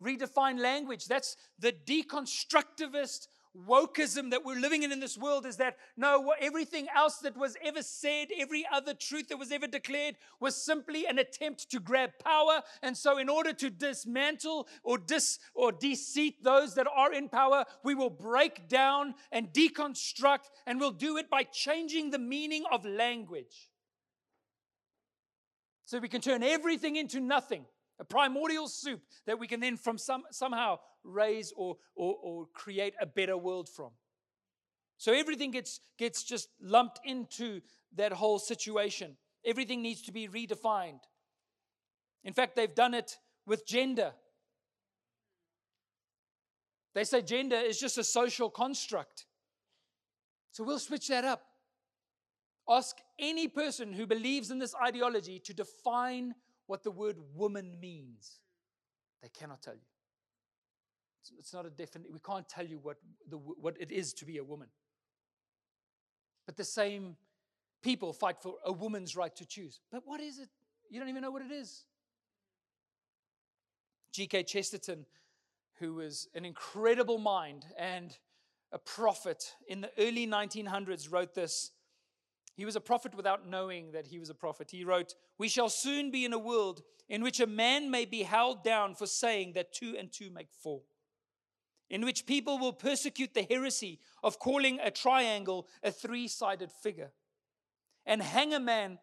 [0.02, 1.06] Redefine language.
[1.06, 3.28] That's the deconstructivist
[3.68, 7.56] wokeism that we're living in in this world is that no, everything else that was
[7.64, 12.12] ever said, every other truth that was ever declared was simply an attempt to grab
[12.24, 12.62] power.
[12.82, 17.66] And so, in order to dismantle or dis or deceit those that are in power,
[17.84, 22.86] we will break down and deconstruct, and we'll do it by changing the meaning of
[22.86, 23.70] language.
[25.86, 27.66] So we can turn everything into nothing
[28.00, 32.94] a primordial soup that we can then from some, somehow raise or, or, or create
[33.00, 33.92] a better world from.
[34.98, 37.62] So everything gets, gets just lumped into
[37.96, 39.18] that whole situation.
[39.46, 41.02] Everything needs to be redefined.
[42.24, 44.14] In fact, they've done it with gender.
[46.94, 49.26] They say gender is just a social construct.
[50.52, 51.44] So we'll switch that up.
[52.68, 56.34] Ask any person who believes in this ideology to define
[56.68, 58.40] what the word woman means.
[59.22, 59.82] They cannot tell you.
[61.40, 62.98] It's not a definite, we can't tell you what,
[63.28, 64.68] the, what it is to be a woman.
[66.46, 67.16] But the same
[67.82, 69.80] people fight for a woman's right to choose.
[69.92, 70.50] But what is it?
[70.90, 71.86] You don't even know what it is.
[74.14, 74.44] G.K.
[74.44, 75.06] Chesterton,
[75.80, 78.16] who was an incredible mind and
[78.72, 81.72] a prophet in the early 1900s, wrote this.
[82.56, 84.72] He was a prophet without knowing that he was a prophet.
[84.72, 88.24] He wrote, We shall soon be in a world in which a man may be
[88.24, 90.82] held down for saying that two and two make four
[91.90, 97.12] in which people will persecute the heresy of calling a triangle a three sided figure,
[98.06, 99.00] and hang a man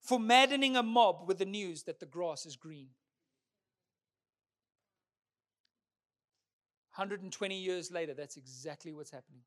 [0.00, 2.88] for maddening a mob with the news that the grass is green.
[6.94, 9.42] 120 years later, that's exactly what's happening.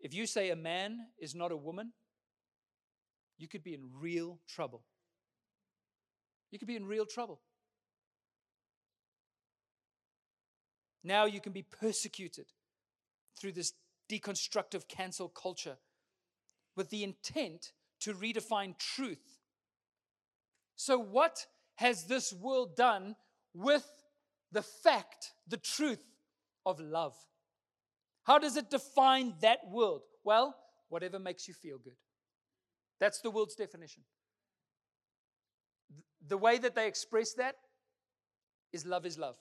[0.00, 1.92] If you say a man is not a woman,
[3.36, 4.84] you could be in real trouble.
[6.50, 7.40] You could be in real trouble.
[11.04, 12.46] Now you can be persecuted
[13.38, 13.72] through this
[14.10, 15.76] deconstructive cancel culture
[16.76, 19.38] with the intent to redefine truth.
[20.76, 23.16] So, what has this world done
[23.54, 23.86] with
[24.52, 26.04] the fact, the truth
[26.64, 27.16] of love?
[28.28, 30.02] How does it define that world?
[30.22, 30.54] Well,
[30.90, 31.96] whatever makes you feel good.
[33.00, 34.02] That's the world's definition.
[36.26, 37.54] The way that they express that
[38.70, 39.36] is love is love.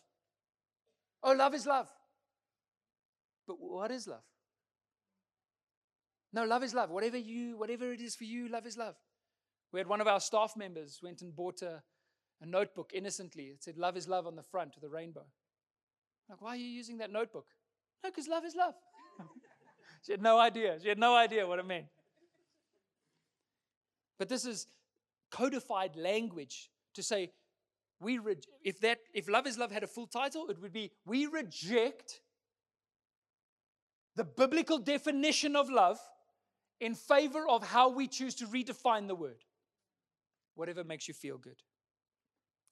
[1.22, 1.90] Oh, love is love.
[3.46, 4.24] But what is love?
[6.32, 6.90] No, love is love.
[6.90, 8.96] Whatever you, whatever it is for you, love is love.
[9.74, 11.84] We had one of our staff members went and bought a,
[12.42, 13.48] a notebook innocently.
[13.48, 15.26] It said love is love on the front with a rainbow.
[16.30, 17.48] Like, why are you using that notebook?
[18.04, 18.74] No, because love is love.
[20.06, 20.78] she had no idea.
[20.82, 21.86] She had no idea what it meant.
[24.18, 24.68] But this is
[25.30, 27.32] codified language to say
[28.00, 30.92] we re- if that if love is love had a full title it would be
[31.06, 32.22] we reject
[34.16, 36.00] the biblical definition of love
[36.80, 39.44] in favor of how we choose to redefine the word
[40.56, 41.62] whatever makes you feel good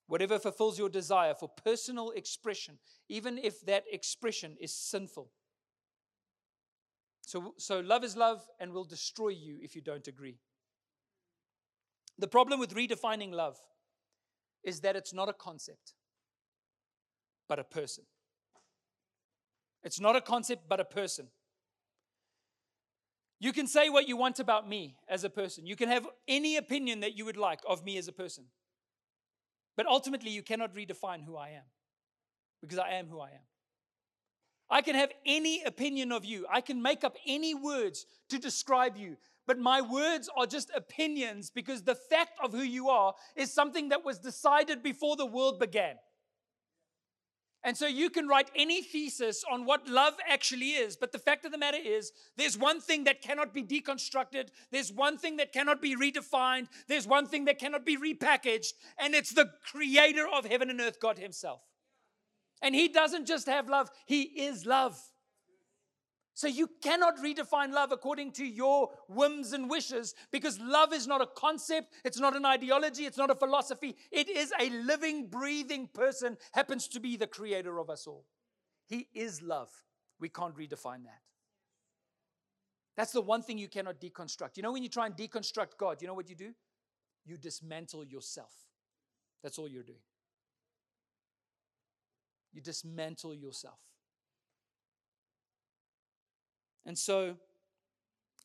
[0.06, 5.30] whatever fulfills your desire for personal expression even if that expression is sinful
[7.26, 10.38] so, so love is love and will destroy you if you don't agree
[12.18, 13.58] the problem with redefining love
[14.64, 15.94] is that it's not a concept,
[17.48, 18.04] but a person.
[19.84, 21.28] It's not a concept, but a person.
[23.38, 25.66] You can say what you want about me as a person.
[25.66, 28.46] You can have any opinion that you would like of me as a person.
[29.76, 31.64] But ultimately, you cannot redefine who I am
[32.62, 33.46] because I am who I am.
[34.68, 36.46] I can have any opinion of you.
[36.50, 41.50] I can make up any words to describe you but my words are just opinions
[41.50, 45.60] because the fact of who you are is something that was decided before the world
[45.60, 45.96] began.
[47.66, 51.44] And so you can write any thesis on what love actually is, but the fact
[51.44, 55.52] of the matter is, there's one thing that cannot be deconstructed, there's one thing that
[55.52, 60.44] cannot be redefined, there's one thing that cannot be repackaged, and it's the creator of
[60.44, 61.60] heaven and earth, God Himself.
[62.62, 64.96] And He doesn't just have love, He is love.
[66.36, 71.22] So you cannot redefine love according to your whims and wishes because love is not
[71.22, 73.96] a concept, it's not an ideology, it's not a philosophy.
[74.12, 78.26] It is a living, breathing person, happens to be the creator of us all.
[78.84, 79.70] He is love.
[80.20, 81.22] We can't redefine that.
[82.98, 84.58] That's the one thing you cannot deconstruct.
[84.58, 86.52] You know, when you try and deconstruct God, you know what you do?
[87.24, 88.52] You dismantle yourself.
[89.42, 90.04] That's all you're doing.
[92.52, 93.78] You dismantle yourself.
[96.86, 97.36] And so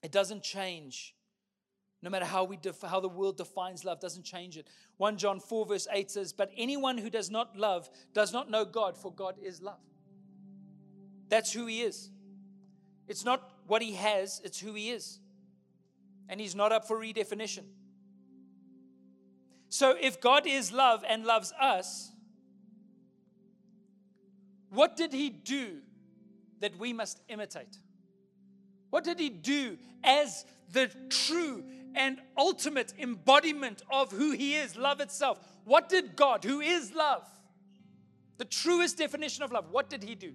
[0.03, 1.15] it doesn't change.
[2.01, 4.67] No matter how, we def- how the world defines love, doesn't change it.
[4.97, 8.65] 1 John 4, verse 8 says, But anyone who does not love does not know
[8.65, 9.79] God, for God is love.
[11.29, 12.09] That's who He is.
[13.07, 15.19] It's not what He has, it's who He is.
[16.27, 17.65] And He's not up for redefinition.
[19.69, 22.11] So if God is love and loves us,
[24.71, 25.81] what did He do
[26.61, 27.77] that we must imitate?
[28.91, 31.63] What did he do as the true
[31.95, 35.39] and ultimate embodiment of who he is, love itself?
[35.65, 37.27] What did God, who is love,
[38.37, 40.33] the truest definition of love, what did he do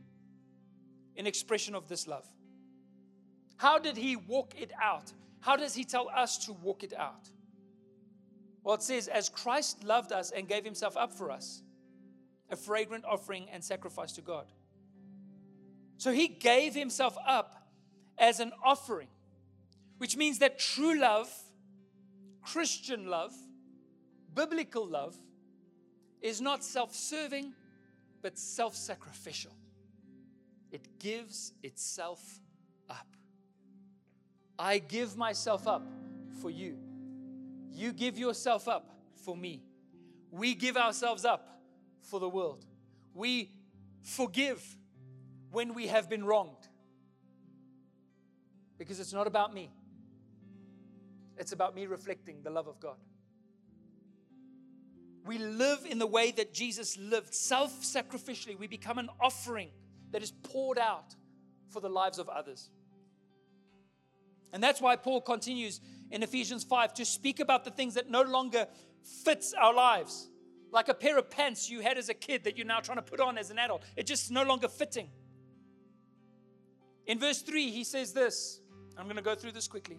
[1.14, 2.26] in expression of this love?
[3.56, 5.12] How did he walk it out?
[5.40, 7.30] How does he tell us to walk it out?
[8.62, 11.62] Well, it says, as Christ loved us and gave himself up for us,
[12.50, 14.46] a fragrant offering and sacrifice to God.
[15.98, 17.65] So he gave himself up
[18.18, 19.08] as an offering,
[19.98, 21.30] which means that true love,
[22.42, 23.32] Christian love,
[24.34, 25.16] biblical love,
[26.20, 27.52] is not self serving,
[28.22, 29.52] but self sacrificial.
[30.72, 32.40] It gives itself
[32.90, 33.06] up.
[34.58, 35.86] I give myself up
[36.40, 36.78] for you.
[37.70, 38.90] You give yourself up
[39.24, 39.62] for me.
[40.30, 41.60] We give ourselves up
[42.02, 42.64] for the world.
[43.14, 43.50] We
[44.02, 44.62] forgive
[45.50, 46.65] when we have been wronged.
[48.78, 49.70] Because it's not about me,
[51.38, 52.96] it's about me reflecting the love of God.
[55.24, 58.58] We live in the way that Jesus lived, self sacrificially.
[58.58, 59.70] We become an offering
[60.12, 61.14] that is poured out
[61.68, 62.70] for the lives of others.
[64.52, 68.22] And that's why Paul continues in Ephesians 5 to speak about the things that no
[68.22, 68.66] longer
[69.24, 70.28] fits our lives.
[70.70, 73.02] Like a pair of pants you had as a kid that you're now trying to
[73.02, 73.82] put on as an adult.
[73.96, 75.10] It just no longer fitting.
[77.06, 78.60] In verse 3, he says this.
[78.96, 79.98] I'm going to go through this quickly.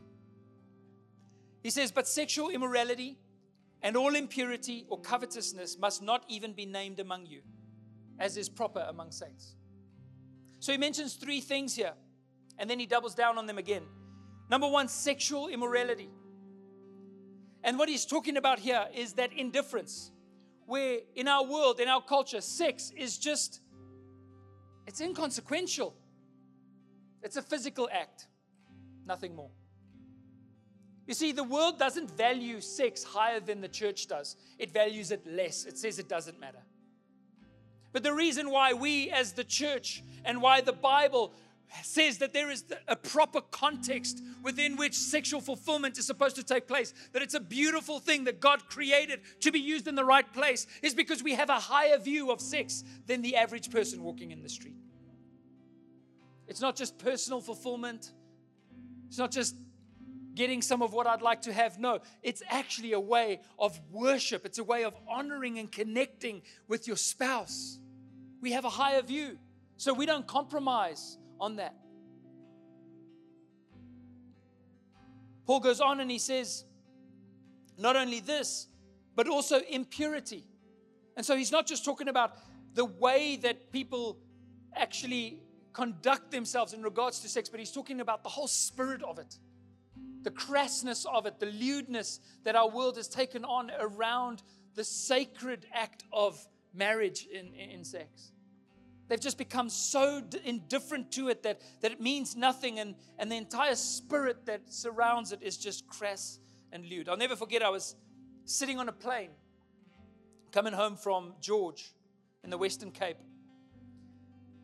[1.61, 3.17] He says, But sexual immorality
[3.81, 7.41] and all impurity or covetousness must not even be named among you,
[8.19, 9.55] as is proper among saints.
[10.59, 11.93] So he mentions three things here,
[12.57, 13.83] and then he doubles down on them again.
[14.49, 16.09] Number one, sexual immorality.
[17.63, 20.11] And what he's talking about here is that indifference,
[20.65, 23.61] where in our world, in our culture, sex is just,
[24.87, 25.93] it's inconsequential.
[27.23, 28.27] It's a physical act,
[29.07, 29.49] nothing more.
[31.07, 35.25] You see, the world doesn't value sex higher than the church does, it values it
[35.25, 35.65] less.
[35.65, 36.63] It says it doesn't matter.
[37.93, 41.33] But the reason why we, as the church, and why the Bible
[41.83, 46.67] says that there is a proper context within which sexual fulfillment is supposed to take
[46.67, 50.31] place, that it's a beautiful thing that God created to be used in the right
[50.33, 54.31] place, is because we have a higher view of sex than the average person walking
[54.31, 54.75] in the street.
[56.47, 58.11] It's not just personal fulfillment,
[59.07, 59.55] it's not just
[60.35, 61.79] getting some of what I'd like to have.
[61.79, 66.87] No, it's actually a way of worship, it's a way of honoring and connecting with
[66.87, 67.79] your spouse.
[68.39, 69.37] We have a higher view,
[69.77, 71.75] so we don't compromise on that.
[75.47, 76.65] Paul goes on and he says,
[77.77, 78.67] not only this,
[79.15, 80.43] but also impurity.
[81.15, 82.37] And so he's not just talking about
[82.73, 84.19] the way that people
[84.75, 85.41] actually
[85.77, 89.37] conduct themselves in regards to sex, but he's talking about the whole spirit of it
[90.23, 94.43] the crassness of it, the lewdness that our world has taken on around
[94.75, 98.33] the sacred act of marriage in, in, in sex.
[99.07, 103.37] They've just become so indifferent to it that, that it means nothing, and, and the
[103.37, 106.39] entire spirit that surrounds it is just crass
[106.73, 107.07] and lewd.
[107.07, 107.95] I'll never forget, I was
[108.43, 109.29] sitting on a plane
[110.51, 111.93] coming home from George
[112.43, 113.17] in the Western Cape.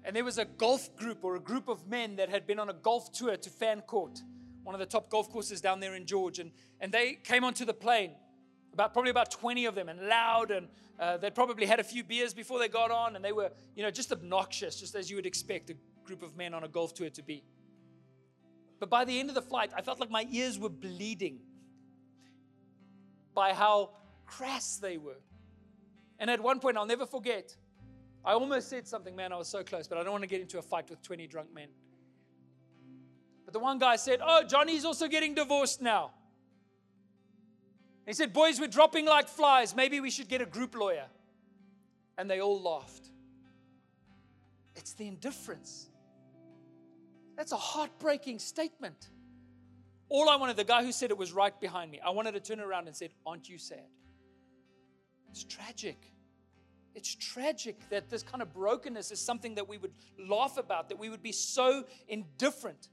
[0.06, 2.70] And there was a golf group or a group of men that had been on
[2.70, 4.22] a golf tour to Fancourt
[4.64, 6.40] one of the top golf courses down there in George.
[6.40, 8.12] And, and they came onto the plane,
[8.74, 10.52] about probably about 20 of them, and loud.
[10.52, 10.68] And
[11.00, 13.16] uh, they'd probably had a few beers before they got on.
[13.16, 15.76] And they were, you know, just obnoxious, just as you would expect a
[16.06, 17.44] group of men on a golf tour to be.
[18.80, 21.40] But by the end of the flight, I felt like my ears were bleeding
[23.34, 23.92] by how
[24.26, 25.20] crass they were.
[26.20, 27.56] And at one point, I'll never forget,
[28.26, 30.42] I almost said something, man, I was so close, but I don't want to get
[30.42, 31.68] into a fight with 20 drunk men.
[33.46, 36.12] But the one guy said, Oh, Johnny's also getting divorced now.
[38.06, 39.76] He said, Boys, we're dropping like flies.
[39.76, 41.06] Maybe we should get a group lawyer.
[42.18, 43.10] And they all laughed.
[44.76, 45.90] It's the indifference.
[47.36, 49.10] That's a heartbreaking statement.
[50.08, 52.40] All I wanted, the guy who said it was right behind me, I wanted to
[52.40, 53.88] turn around and said, Aren't you sad?
[55.30, 56.13] It's tragic.
[56.96, 61.00] It's tragic that this kind of brokenness is something that we would laugh about, that
[61.00, 62.90] we would be so indifferent.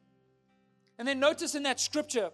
[0.98, 2.30] And then notice in that scripture,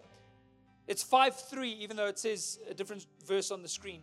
[0.87, 4.01] it's 5 3, even though it says a different verse on the screen.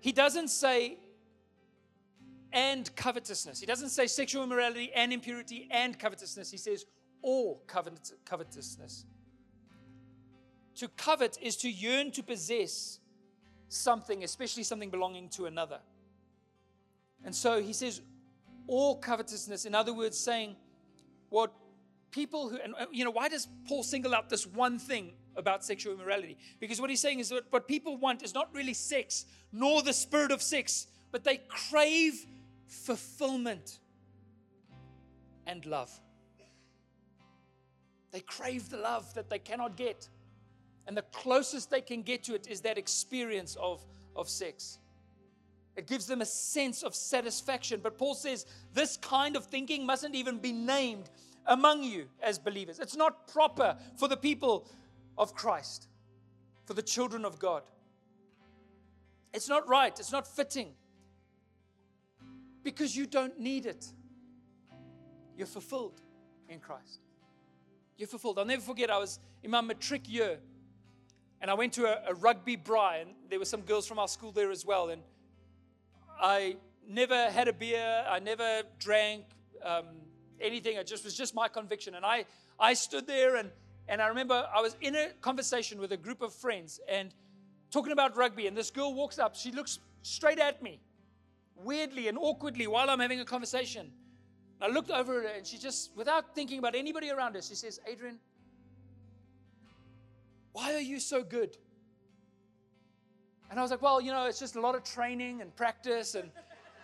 [0.00, 0.98] He doesn't say
[2.52, 3.60] and covetousness.
[3.60, 6.50] He doesn't say sexual immorality and impurity and covetousness.
[6.50, 6.84] He says
[7.22, 9.06] or covetousness.
[10.76, 12.98] To covet is to yearn to possess
[13.68, 15.80] something, especially something belonging to another.
[17.24, 18.00] And so he says,
[18.66, 20.56] all covetousness, in other words, saying
[21.28, 21.52] what
[22.10, 25.64] people who, and uh, you know, why does Paul single out this one thing about
[25.64, 26.36] sexual immorality?
[26.60, 29.92] Because what he's saying is that what people want is not really sex, nor the
[29.92, 32.26] spirit of sex, but they crave
[32.66, 33.78] fulfillment
[35.46, 35.90] and love.
[38.12, 40.08] They crave the love that they cannot get.
[40.86, 44.78] And the closest they can get to it is that experience of, of sex.
[45.76, 47.80] It gives them a sense of satisfaction.
[47.82, 51.10] But Paul says this kind of thinking mustn't even be named
[51.46, 52.78] among you as believers.
[52.78, 54.68] It's not proper for the people
[55.16, 55.88] of Christ,
[56.66, 57.62] for the children of God.
[59.32, 60.74] It's not right, it's not fitting.
[62.62, 63.86] because you don't need it.
[65.36, 66.00] You're fulfilled
[66.48, 67.00] in Christ.
[67.96, 68.38] You're fulfilled.
[68.38, 70.38] I'll never forget, I was in my matric year
[71.40, 74.06] and I went to a, a rugby braai, and there were some girls from our
[74.06, 74.90] school there as well.
[74.90, 75.02] And
[76.22, 76.56] I
[76.88, 79.24] never had a beer, I never drank
[79.64, 79.86] um,
[80.40, 80.76] anything.
[80.76, 81.96] It just was just my conviction.
[81.96, 82.26] And I,
[82.60, 83.50] I stood there and,
[83.88, 87.12] and I remember I was in a conversation with a group of friends and
[87.72, 88.46] talking about rugby.
[88.46, 90.80] And this girl walks up, she looks straight at me,
[91.56, 93.90] weirdly and awkwardly, while I'm having a conversation.
[94.60, 97.56] I looked over at her and she just, without thinking about anybody around her, she
[97.56, 98.20] says, Adrian,
[100.52, 101.56] why are you so good?
[103.52, 106.14] And I was like, Well, you know, it's just a lot of training and practice,
[106.14, 106.30] and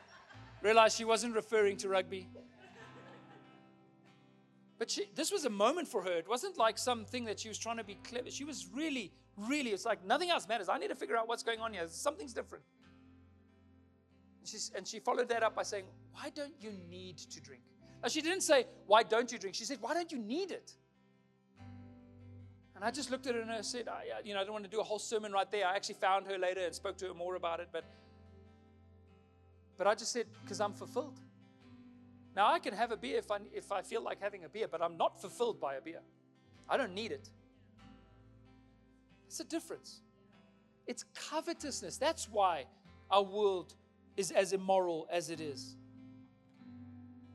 [0.62, 2.28] realized she wasn't referring to rugby.
[4.78, 6.12] But she, this was a moment for her.
[6.12, 8.30] It wasn't like something that she was trying to be clever.
[8.30, 10.68] She was really, really, it's like nothing else matters.
[10.68, 11.88] I need to figure out what's going on here.
[11.88, 12.62] Something's different.
[14.44, 17.62] She's, and she followed that up by saying, Why don't you need to drink?
[18.02, 19.56] Now, she didn't say, Why don't you drink?
[19.56, 20.74] She said, Why don't you need it?
[22.78, 24.52] And I just looked at her and I said, oh, I, You know, I don't
[24.52, 25.66] want to do a whole sermon right there.
[25.66, 27.70] I actually found her later and spoke to her more about it.
[27.72, 27.82] But,
[29.76, 31.18] but I just said, Because I'm fulfilled.
[32.36, 34.68] Now, I can have a beer if I, if I feel like having a beer,
[34.70, 35.98] but I'm not fulfilled by a beer.
[36.70, 37.28] I don't need it.
[39.26, 40.02] It's a difference.
[40.86, 41.98] It's covetousness.
[41.98, 42.66] That's why
[43.10, 43.74] our world
[44.16, 45.74] is as immoral as it is.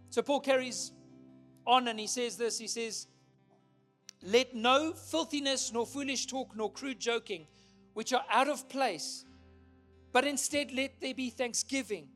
[0.10, 0.94] So Paul carries
[1.68, 3.08] on and he says this he says,
[4.24, 7.46] Let no filthiness, nor foolish talk, nor crude joking,
[7.94, 9.26] which are out of place,
[10.14, 12.08] but instead let there be thanksgiving.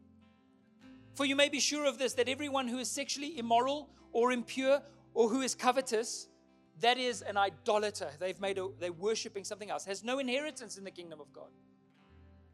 [1.15, 4.81] For you may be sure of this that everyone who is sexually immoral or impure
[5.13, 6.27] or who is covetous,
[6.79, 8.09] that is an idolater.
[8.19, 11.49] They've made a, they're worshiping something else, has no inheritance in the kingdom of God.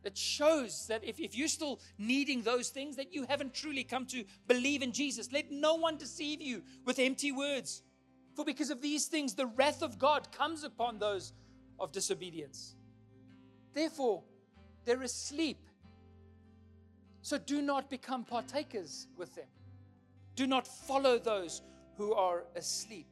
[0.04, 4.06] It shows that if, if you're still needing those things, that you haven't truly come
[4.08, 5.32] to believe in Jesus.
[5.32, 7.84] Let no one deceive you with empty words.
[8.36, 11.34] For because of these things, the wrath of God comes upon those
[11.80, 12.76] of disobedience.
[13.74, 14.24] Therefore,
[14.86, 15.60] they're asleep.
[17.22, 19.48] So do not become partakers with them.
[20.36, 21.62] Do not follow those
[21.98, 23.08] who are asleep.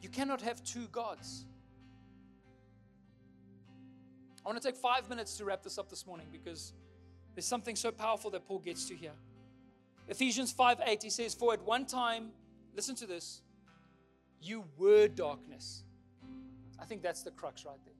[0.00, 1.46] You cannot have two gods.
[4.44, 6.72] I want to take five minutes to wrap this up this morning because
[7.34, 9.14] there's something so powerful that Paul gets to here.
[10.08, 12.30] Ephesians 5 8, he says, For at one time,
[12.74, 13.40] listen to this,
[14.44, 15.84] you were darkness.
[16.78, 17.94] I think that's the crux right there.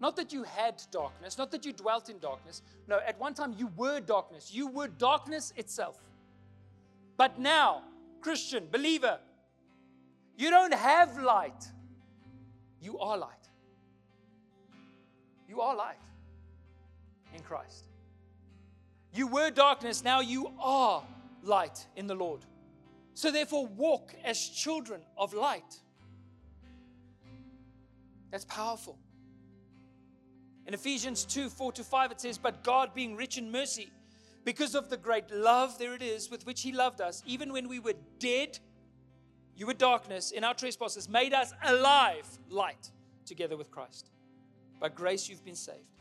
[0.00, 2.62] Not that you had darkness, not that you dwelt in darkness.
[2.86, 4.52] No, at one time you were darkness.
[4.52, 5.98] You were darkness itself.
[7.16, 7.82] But now,
[8.20, 9.18] Christian, believer,
[10.36, 11.66] you don't have light,
[12.80, 13.34] you are light.
[15.48, 15.96] You are light
[17.34, 17.86] in Christ.
[19.12, 21.02] You were darkness, now you are
[21.42, 22.44] light in the Lord.
[23.18, 25.80] So therefore, walk as children of light.
[28.30, 28.96] That's powerful.
[30.68, 33.90] In Ephesians 2 4 to 5, it says, But God, being rich in mercy,
[34.44, 37.68] because of the great love, there it is, with which He loved us, even when
[37.68, 38.60] we were dead,
[39.56, 42.92] you were darkness in our trespasses, made us alive, light,
[43.26, 44.12] together with Christ.
[44.78, 45.96] By grace, you've been saved.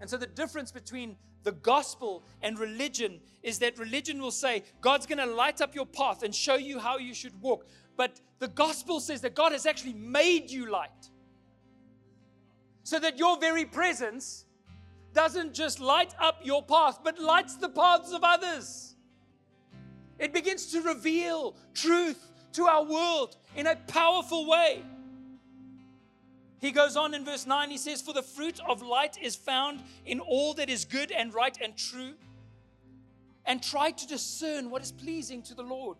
[0.00, 1.16] And so, the difference between
[1.46, 5.86] the gospel and religion is that religion will say, God's going to light up your
[5.86, 7.64] path and show you how you should walk.
[7.96, 10.90] But the gospel says that God has actually made you light.
[12.82, 14.44] So that your very presence
[15.14, 18.96] doesn't just light up your path, but lights the paths of others.
[20.18, 24.82] It begins to reveal truth to our world in a powerful way.
[26.60, 29.82] He goes on in verse 9, he says, For the fruit of light is found
[30.04, 32.14] in all that is good and right and true,
[33.44, 35.98] and try to discern what is pleasing to the Lord.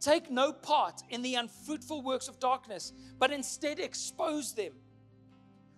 [0.00, 4.72] Take no part in the unfruitful works of darkness, but instead expose them.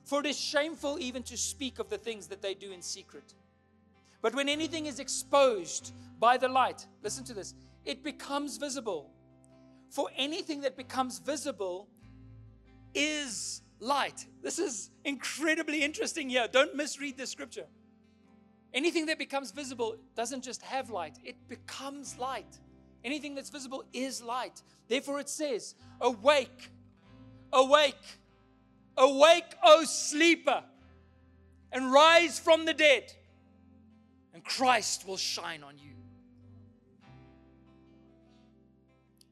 [0.05, 3.35] For it is shameful even to speak of the things that they do in secret.
[4.21, 9.11] But when anything is exposed by the light, listen to this, it becomes visible.
[9.91, 11.89] For anything that becomes visible
[12.95, 14.27] is light.
[14.43, 16.49] This is incredibly interesting here.
[16.51, 17.67] Don't misread this scripture.
[18.75, 22.59] Anything that becomes visible doesn't just have light, it becomes light.
[23.05, 24.63] Anything that's visible is light.
[24.89, 26.71] Therefore, it says, Awake,
[27.53, 27.95] awake,
[28.97, 30.63] awake, O sleeper,
[31.73, 33.13] and rise from the dead,
[34.35, 35.93] and Christ will shine on you.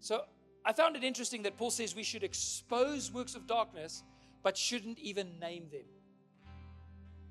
[0.00, 0.24] So,
[0.64, 4.04] I found it interesting that Paul says we should expose works of darkness
[4.46, 5.82] but shouldn't even name them.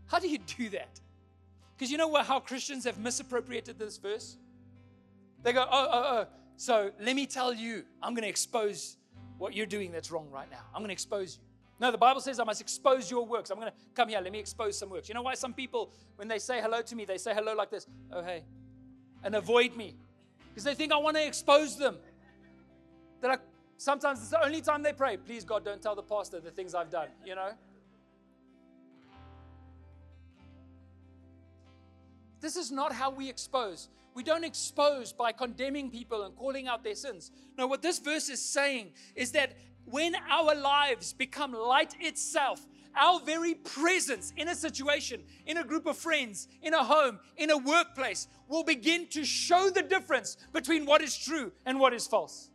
[0.08, 1.00] How do you do that?
[1.74, 4.36] Because you know what, how Christians have misappropriated this verse?
[5.42, 8.98] They go, oh, oh, oh, so let me tell you, I'm going to expose
[9.38, 10.60] what you're doing that's wrong right now.
[10.74, 11.44] I'm going to expose you.
[11.80, 13.50] No, the Bible says I must expose your works.
[13.50, 14.20] I'm going to come here.
[14.20, 15.08] Let me expose some works.
[15.08, 17.72] You know why some people, when they say hello to me, they say hello like
[17.72, 18.44] this Oh, hey,
[19.24, 19.96] and avoid me
[20.50, 21.96] because they think I want to expose them.
[23.22, 23.42] They're like,
[23.78, 25.18] sometimes it's the only time they pray.
[25.18, 27.52] Please, God, don't tell the pastor the things I've done, you know?
[32.42, 33.90] This is not how we expose.
[34.14, 37.32] We don't expose by condemning people and calling out their sins.
[37.58, 42.66] No, what this verse is saying is that when our lives become light itself,
[42.96, 47.52] our very presence in a situation, in a group of friends, in a home, in
[47.52, 52.08] a workplace, will begin to show the difference between what is true and what is
[52.08, 52.50] false.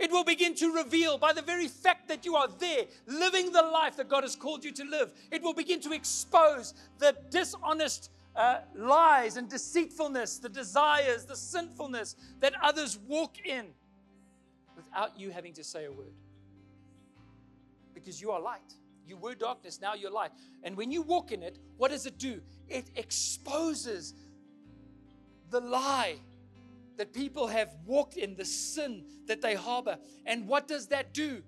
[0.00, 3.60] It will begin to reveal by the very fact that you are there, living the
[3.62, 5.12] life that God has called you to live.
[5.30, 12.16] It will begin to expose the dishonest uh, lies and deceitfulness, the desires, the sinfulness
[12.40, 13.66] that others walk in
[14.74, 16.14] without you having to say a word.
[17.92, 18.72] Because you are light.
[19.06, 20.30] You were darkness, now you're light.
[20.62, 22.40] And when you walk in it, what does it do?
[22.68, 24.14] It exposes
[25.50, 26.20] the lie
[27.00, 29.96] that people have walked in, the sin that they harbor.
[30.26, 31.42] And what does that do?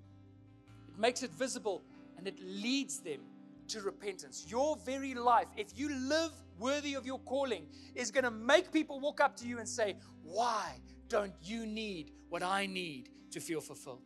[0.88, 1.82] It makes it visible
[2.16, 3.20] and it leads them
[3.68, 4.46] to repentance.
[4.48, 8.98] Your very life, if you live worthy of your calling is going to make people
[8.98, 10.80] walk up to you and say, Why
[11.10, 14.00] don't you need what I need to feel fulfilled?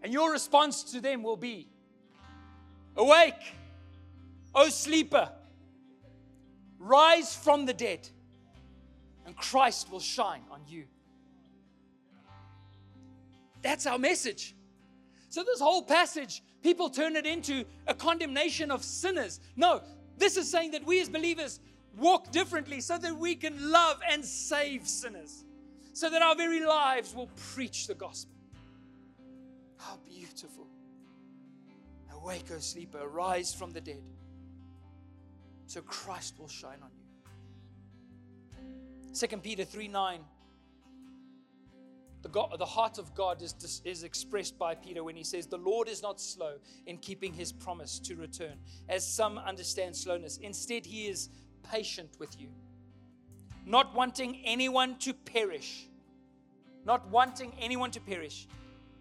[0.00, 1.66] And your response to them will be,
[2.96, 3.52] Awake,
[4.54, 5.28] O sleeper,
[6.78, 8.08] rise from the dead,
[9.28, 10.86] and Christ will shine on you.
[13.62, 14.56] That's our message.
[15.28, 19.40] So, this whole passage People turn it into a condemnation of sinners.
[19.56, 19.82] No,
[20.16, 21.60] this is saying that we as believers
[21.96, 25.44] walk differently so that we can love and save sinners,
[25.92, 28.34] so that our very lives will preach the gospel.
[29.78, 30.66] How beautiful.
[32.12, 34.02] Awake, O sleeper, arise from the dead,
[35.66, 36.97] so Christ will shine on you.
[39.14, 40.20] 2 Peter 3 9
[42.22, 45.58] the, God, the heart of God is, is expressed by Peter when he says, The
[45.58, 46.54] Lord is not slow
[46.86, 50.38] in keeping his promise to return, as some understand slowness.
[50.38, 51.28] Instead, he is
[51.70, 52.48] patient with you,
[53.64, 55.88] not wanting anyone to perish,
[56.84, 58.48] not wanting anyone to perish,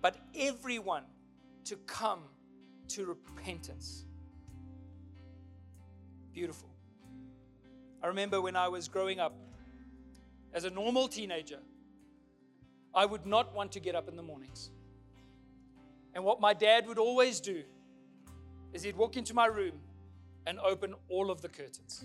[0.01, 1.03] but everyone
[1.65, 2.19] to come
[2.89, 4.05] to repentance.
[6.33, 6.69] Beautiful.
[8.03, 9.33] I remember when I was growing up
[10.53, 11.59] as a normal teenager.
[12.93, 14.71] I would not want to get up in the mornings.
[16.13, 17.63] And what my dad would always do
[18.73, 19.73] is he'd walk into my room
[20.45, 22.03] and open all of the curtains.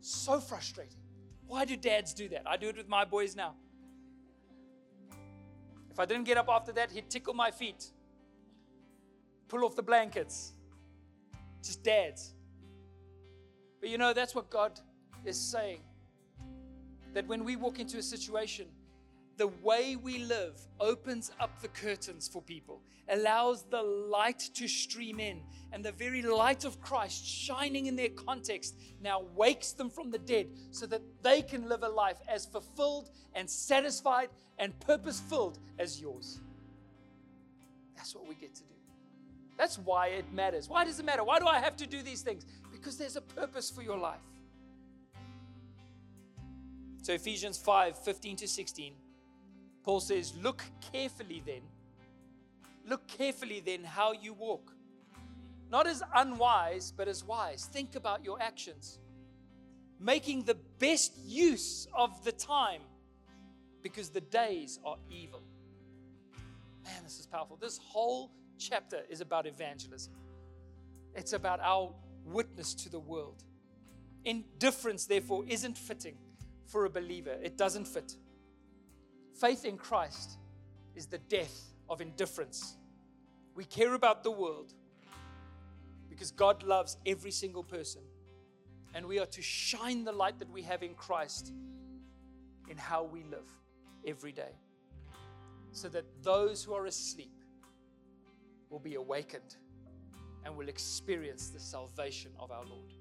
[0.00, 1.00] So frustrating.
[1.46, 2.42] Why do dads do that?
[2.46, 3.54] I do it with my boys now.
[5.90, 7.90] If I didn't get up after that, he'd tickle my feet,
[9.48, 10.52] pull off the blankets.
[11.62, 12.34] Just dads.
[13.80, 14.80] But you know, that's what God
[15.24, 15.80] is saying.
[17.14, 18.66] That when we walk into a situation,
[19.36, 25.18] the way we live opens up the curtains for people, allows the light to stream
[25.18, 25.40] in,
[25.72, 30.18] and the very light of Christ shining in their context now wakes them from the
[30.18, 35.58] dead so that they can live a life as fulfilled and satisfied and purpose filled
[35.78, 36.40] as yours.
[37.96, 38.74] That's what we get to do.
[39.56, 40.68] That's why it matters.
[40.68, 41.24] Why does it matter?
[41.24, 42.44] Why do I have to do these things?
[42.72, 44.20] Because there's a purpose for your life.
[47.04, 48.94] So, Ephesians 5 15 to 16.
[49.82, 51.60] Paul says, Look carefully then.
[52.88, 54.72] Look carefully then how you walk.
[55.70, 57.68] Not as unwise, but as wise.
[57.70, 59.00] Think about your actions.
[60.00, 62.80] Making the best use of the time
[63.82, 65.42] because the days are evil.
[66.84, 67.58] Man, this is powerful.
[67.60, 70.14] This whole chapter is about evangelism,
[71.14, 71.92] it's about our
[72.24, 73.44] witness to the world.
[74.24, 76.16] Indifference, therefore, isn't fitting
[76.66, 78.16] for a believer, it doesn't fit.
[79.38, 80.38] Faith in Christ
[80.94, 82.76] is the death of indifference.
[83.54, 84.72] We care about the world
[86.08, 88.02] because God loves every single person.
[88.94, 91.52] And we are to shine the light that we have in Christ
[92.70, 93.50] in how we live
[94.06, 94.52] every day
[95.72, 97.32] so that those who are asleep
[98.70, 99.56] will be awakened
[100.44, 102.92] and will experience the salvation of our Lord.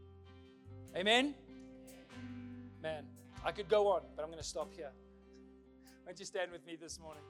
[0.95, 1.36] Amen?
[2.82, 3.05] Man,
[3.46, 4.91] I could go on, but I'm going to stop here.
[6.06, 7.24] Won't you stand with me this morning?